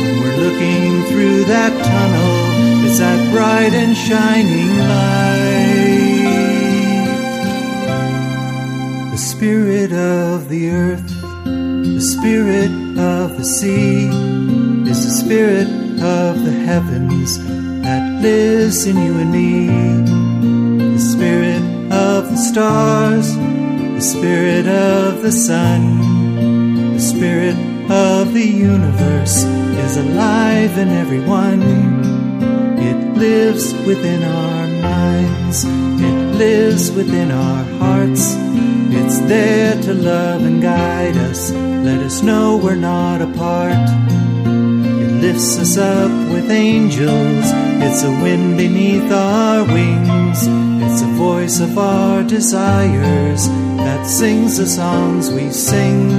[0.03, 5.53] When we're looking through that tunnel, it's that bright and shining light.
[9.13, 11.14] The spirit of the earth,
[12.25, 14.07] spirit of the sea,
[14.91, 15.69] is the spirit
[16.01, 17.37] of the heavens
[17.83, 19.67] that lives in you and me.
[20.95, 21.63] The spirit
[21.93, 27.57] of the stars, the spirit of the sun, the spirit
[27.91, 29.45] of the universe
[29.85, 31.63] is alive in everyone.
[32.79, 38.35] It lives within our minds, it lives within our hearts.
[38.97, 41.53] It's there to love and guide us,
[41.85, 43.77] let us know we're not apart.
[44.47, 47.45] It lifts us up with angels,
[47.87, 50.39] it's a wind beneath our wings.
[50.83, 53.49] It's a voice of our desires
[53.85, 56.11] that sings the songs we sing.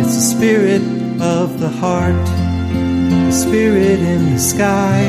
[0.00, 0.82] It's the spirit
[1.20, 2.26] of the heart,
[3.28, 5.02] the spirit in the sky.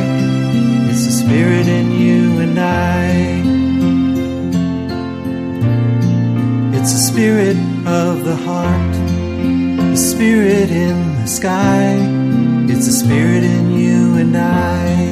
[0.92, 3.60] It's the spirit in you and I.
[6.78, 8.99] It's the spirit of the heart,
[10.00, 11.94] spirit in the sky.
[12.70, 15.10] It's a spirit in you and I.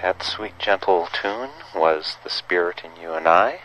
[0.00, 3.60] That sweet, gentle tune was The Spirit in You and I.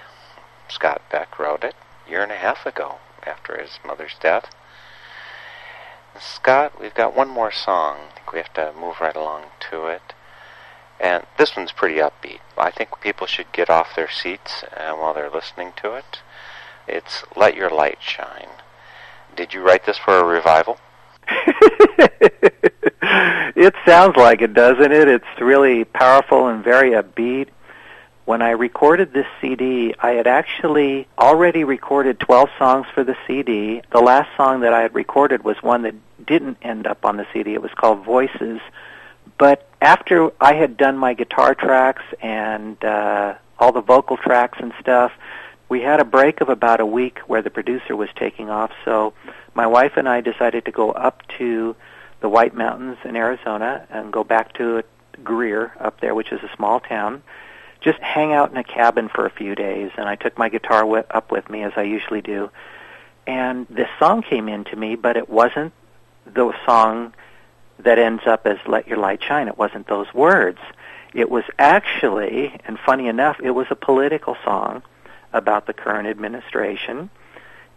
[0.68, 4.50] Scott Beck wrote it a year and a half ago after his mother's death.
[6.20, 7.98] Scott, we've got one more song.
[8.10, 10.14] I think we have to move right along to it.
[11.00, 12.42] And this one's pretty upbeat.
[12.58, 16.22] I think people should get off their seats uh, while they're listening to it.
[16.88, 18.50] It's Let Your Light Shine.
[19.36, 20.78] Did you write this for a revival?
[23.56, 25.08] it sounds like it, doesn't it?
[25.08, 27.48] It's really powerful and very upbeat.
[28.32, 33.82] When I recorded this CD, I had actually already recorded 12 songs for the CD.
[33.92, 37.28] The last song that I had recorded was one that didn't end up on the
[37.34, 37.54] CD.
[37.54, 38.62] It was called Voices.
[39.38, 44.72] But after I had done my guitar tracks and uh, all the vocal tracks and
[44.80, 45.12] stuff,
[45.68, 48.72] we had a break of about a week where the producer was taking off.
[48.86, 49.14] So
[49.54, 51.76] my wife and I decided to go up to
[52.22, 54.84] the White Mountains in Arizona and go back to
[55.22, 57.24] Greer up there, which is a small town
[57.82, 59.92] just hang out in a cabin for a few days.
[59.98, 62.50] And I took my guitar with, up with me as I usually do.
[63.28, 65.74] And this song came into me, but it wasn't
[66.26, 67.14] the song
[67.80, 69.48] that ends up as Let Your Light Shine.
[69.48, 70.60] It wasn't those words.
[71.14, 74.84] It was actually, and funny enough, it was a political song
[75.34, 77.10] about the current administration.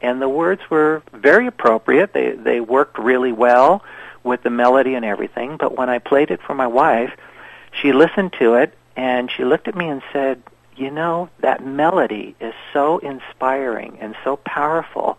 [0.00, 2.12] And the words were very appropriate.
[2.12, 3.82] They, they worked really well
[4.22, 5.56] with the melody and everything.
[5.56, 7.12] But when I played it for my wife,
[7.72, 10.42] she listened to it and she looked at me and said,
[10.76, 15.18] You know, that melody is so inspiring and so powerful.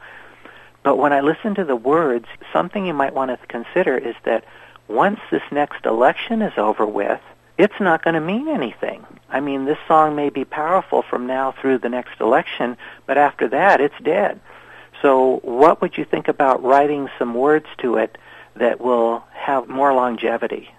[0.83, 4.45] But when I listen to the words, something you might want to consider is that
[4.87, 7.19] once this next election is over with,
[7.57, 9.05] it's not going to mean anything.
[9.29, 13.47] I mean, this song may be powerful from now through the next election, but after
[13.49, 14.39] that, it's dead.
[15.01, 18.17] So, what would you think about writing some words to it
[18.55, 20.69] that will have more longevity?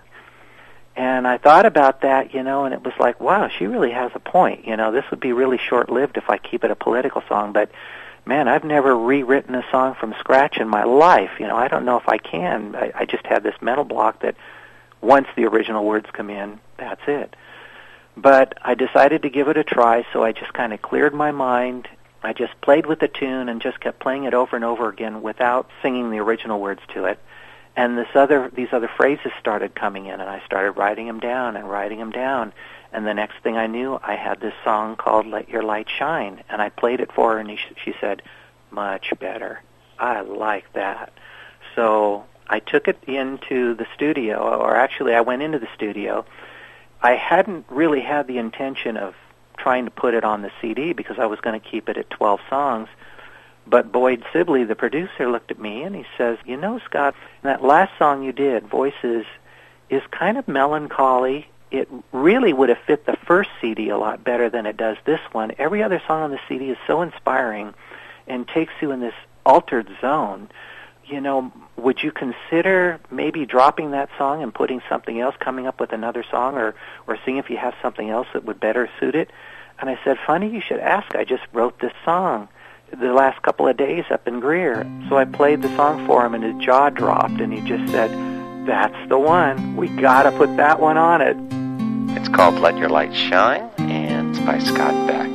[0.97, 4.11] And I thought about that, you know, and it was like, wow, she really has
[4.15, 4.67] a point.
[4.67, 7.71] You know, this would be really short-lived if I keep it a political song, but
[8.25, 11.33] man, I've never rewritten a song from scratch in my life.
[11.39, 12.75] You know, I don't know if I can.
[12.75, 14.37] I, I just had this mental block that
[15.03, 17.37] once the original words come in, that's it.
[18.17, 21.31] But I decided to give it a try, so I just kind of cleared my
[21.31, 21.89] mind.
[22.23, 25.21] I just played with the tune and just kept playing it over and over again
[25.21, 27.19] without singing the original words to it
[27.77, 31.57] and this other these other phrases started coming in and I started writing them down
[31.57, 32.53] and writing them down.
[32.93, 36.43] And the next thing I knew I had this song called Let Your Light Shine
[36.49, 38.23] and I played it for her and she said
[38.71, 39.63] much better.
[39.99, 41.13] I like that.
[41.75, 46.25] So I took it into the studio or actually I went into the studio.
[47.03, 49.15] I hadn't really had the intention of
[49.59, 52.09] trying to put it on the CD because I was going to keep it at
[52.09, 52.89] 12 songs
[53.67, 57.65] but Boyd Sibley, the producer, looked at me and he says, You know, Scott, that
[57.65, 59.27] last song you did, Voices,
[59.91, 61.49] is kind of melancholy.
[61.71, 65.21] It really would have fit the first CD a lot better than it does this
[65.33, 65.53] one.
[65.59, 67.75] Every other song on the CD is so inspiring
[68.29, 69.15] and takes you in this
[69.45, 70.49] altered zone.
[71.05, 75.81] You know, would you consider maybe dropping that song and putting something else, coming up
[75.81, 76.75] with another song, or
[77.07, 79.31] or seeing if you have something else that would better suit it?
[79.79, 81.15] And I said, funny you should ask.
[81.15, 82.49] I just wrote this song
[82.91, 84.87] the last couple of days up in Greer.
[85.09, 88.11] So I played the song for him, and his jaw dropped, and he just said,
[88.67, 89.77] "That's the one.
[89.77, 91.37] We gotta put that one on it."
[92.17, 95.31] It's called "Let Your Light Shine," and it's by Scott Beck.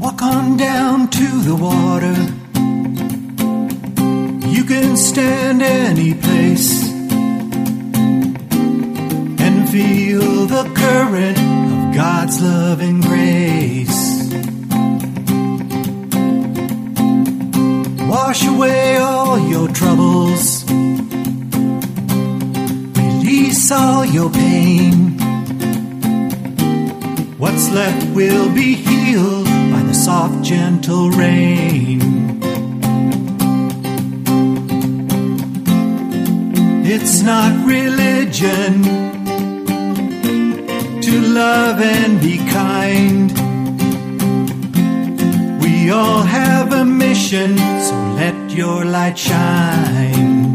[0.00, 2.16] Walk on down to the water.
[4.48, 6.87] You can stand any place
[9.78, 14.00] feel the current of God's love and grace.
[18.12, 20.64] Wash away all your troubles,
[22.98, 24.94] release all your pain.
[27.38, 32.00] What's left will be healed by the soft, gentle rain.
[36.84, 39.17] It's not religion
[41.10, 43.30] to love and be kind.
[45.62, 50.52] We all have a mission, so let your light shine.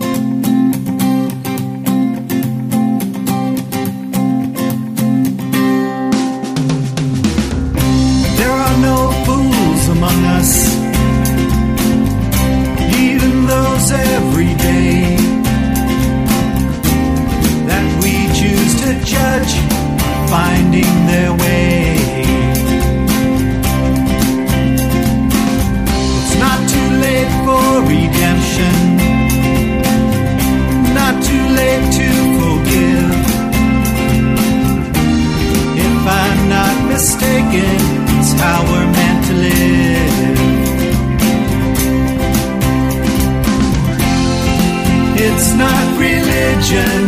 [8.39, 10.51] There are no fools among us,
[13.06, 15.16] even those every day
[17.70, 19.72] that we choose to judge
[20.34, 21.93] finding their way.
[26.17, 28.75] It's not too late for redemption,
[30.99, 32.07] not too late to
[32.39, 33.11] forgive.
[35.86, 37.77] If I'm not mistaken,
[38.17, 40.34] it's how we're meant to live.
[45.25, 47.03] It's not religion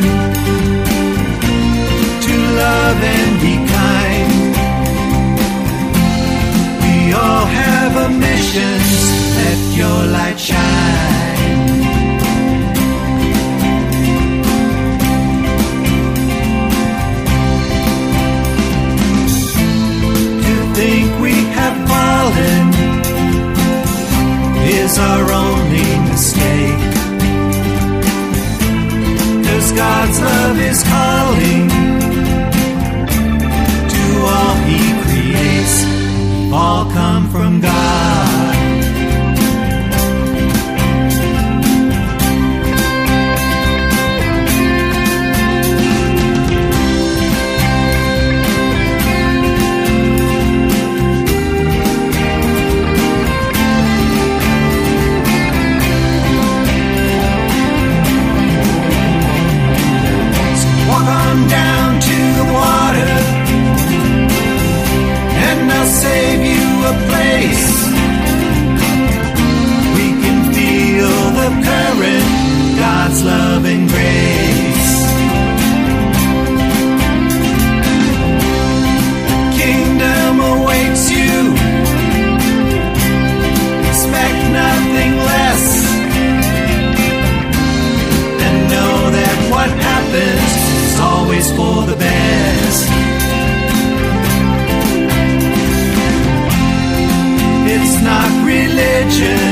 [99.22, 99.45] religion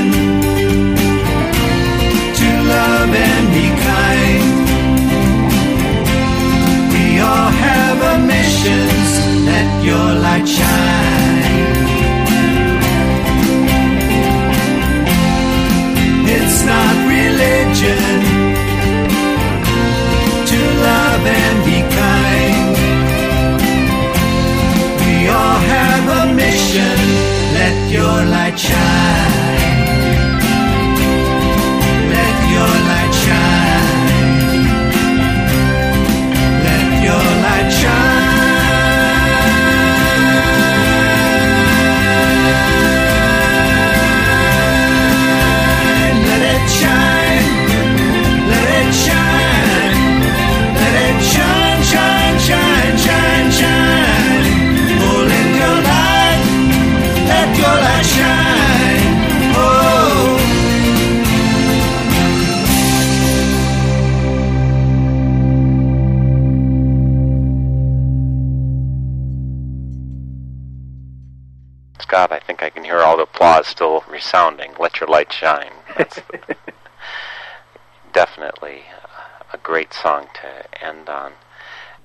[80.03, 81.31] song to end on.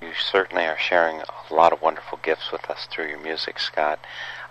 [0.01, 3.99] You certainly are sharing a lot of wonderful gifts with us through your music, Scott.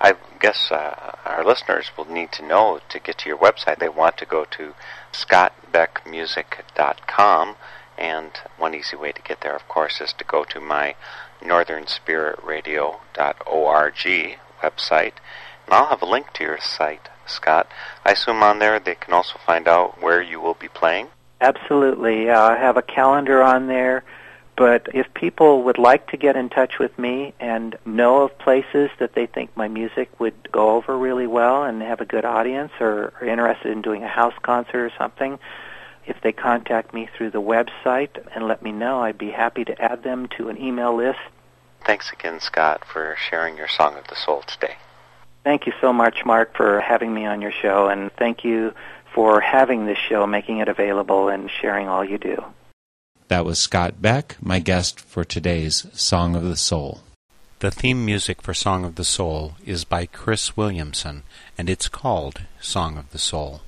[0.01, 3.79] I guess uh, our listeners will need to know to get to your website.
[3.79, 4.73] They want to go to
[5.13, 7.55] scottbeckmusic.com,
[7.97, 10.95] and one easy way to get there, of course, is to go to my
[11.41, 15.13] northernspiritradio.org website,
[15.65, 17.71] and I'll have a link to your site, Scott.
[18.03, 21.11] I assume on there they can also find out where you will be playing.
[21.39, 22.29] Absolutely.
[22.29, 24.03] Uh, I have a calendar on there.
[24.57, 28.89] But if people would like to get in touch with me and know of places
[28.97, 32.71] that they think my music would go over really well and have a good audience
[32.79, 35.37] or are interested in doing a house concert or something,
[36.07, 39.79] if they contact me through the website and let me know, I'd be happy to
[39.79, 41.19] add them to an email list.
[41.85, 44.75] Thanks again, Scott, for sharing your Song of the Soul today.
[45.43, 48.73] Thank you so much, Mark, for having me on your show, and thank you
[49.17, 52.45] for having this show, making it available, and sharing all you do.
[53.29, 57.01] That was Scott Beck, my guest for today's Song of the Soul.
[57.57, 61.23] The theme music for Song of the Soul is by Chris Williamson,
[61.57, 63.61] and it's called Song of the Soul.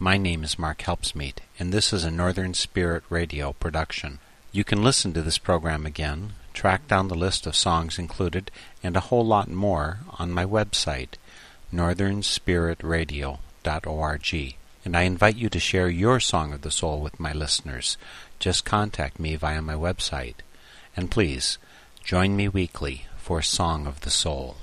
[0.00, 4.18] My name is Mark Helpsmeet, and this is a Northern Spirit Radio production.
[4.50, 8.50] You can listen to this program again, track down the list of songs included,
[8.82, 11.10] and a whole lot more on my website,
[11.72, 14.56] northernspiritradio.org.
[14.84, 17.96] And I invite you to share your Song of the Soul with my listeners.
[18.38, 20.36] Just contact me via my website.
[20.96, 21.58] And please,
[22.04, 24.56] join me weekly for Song of the Soul.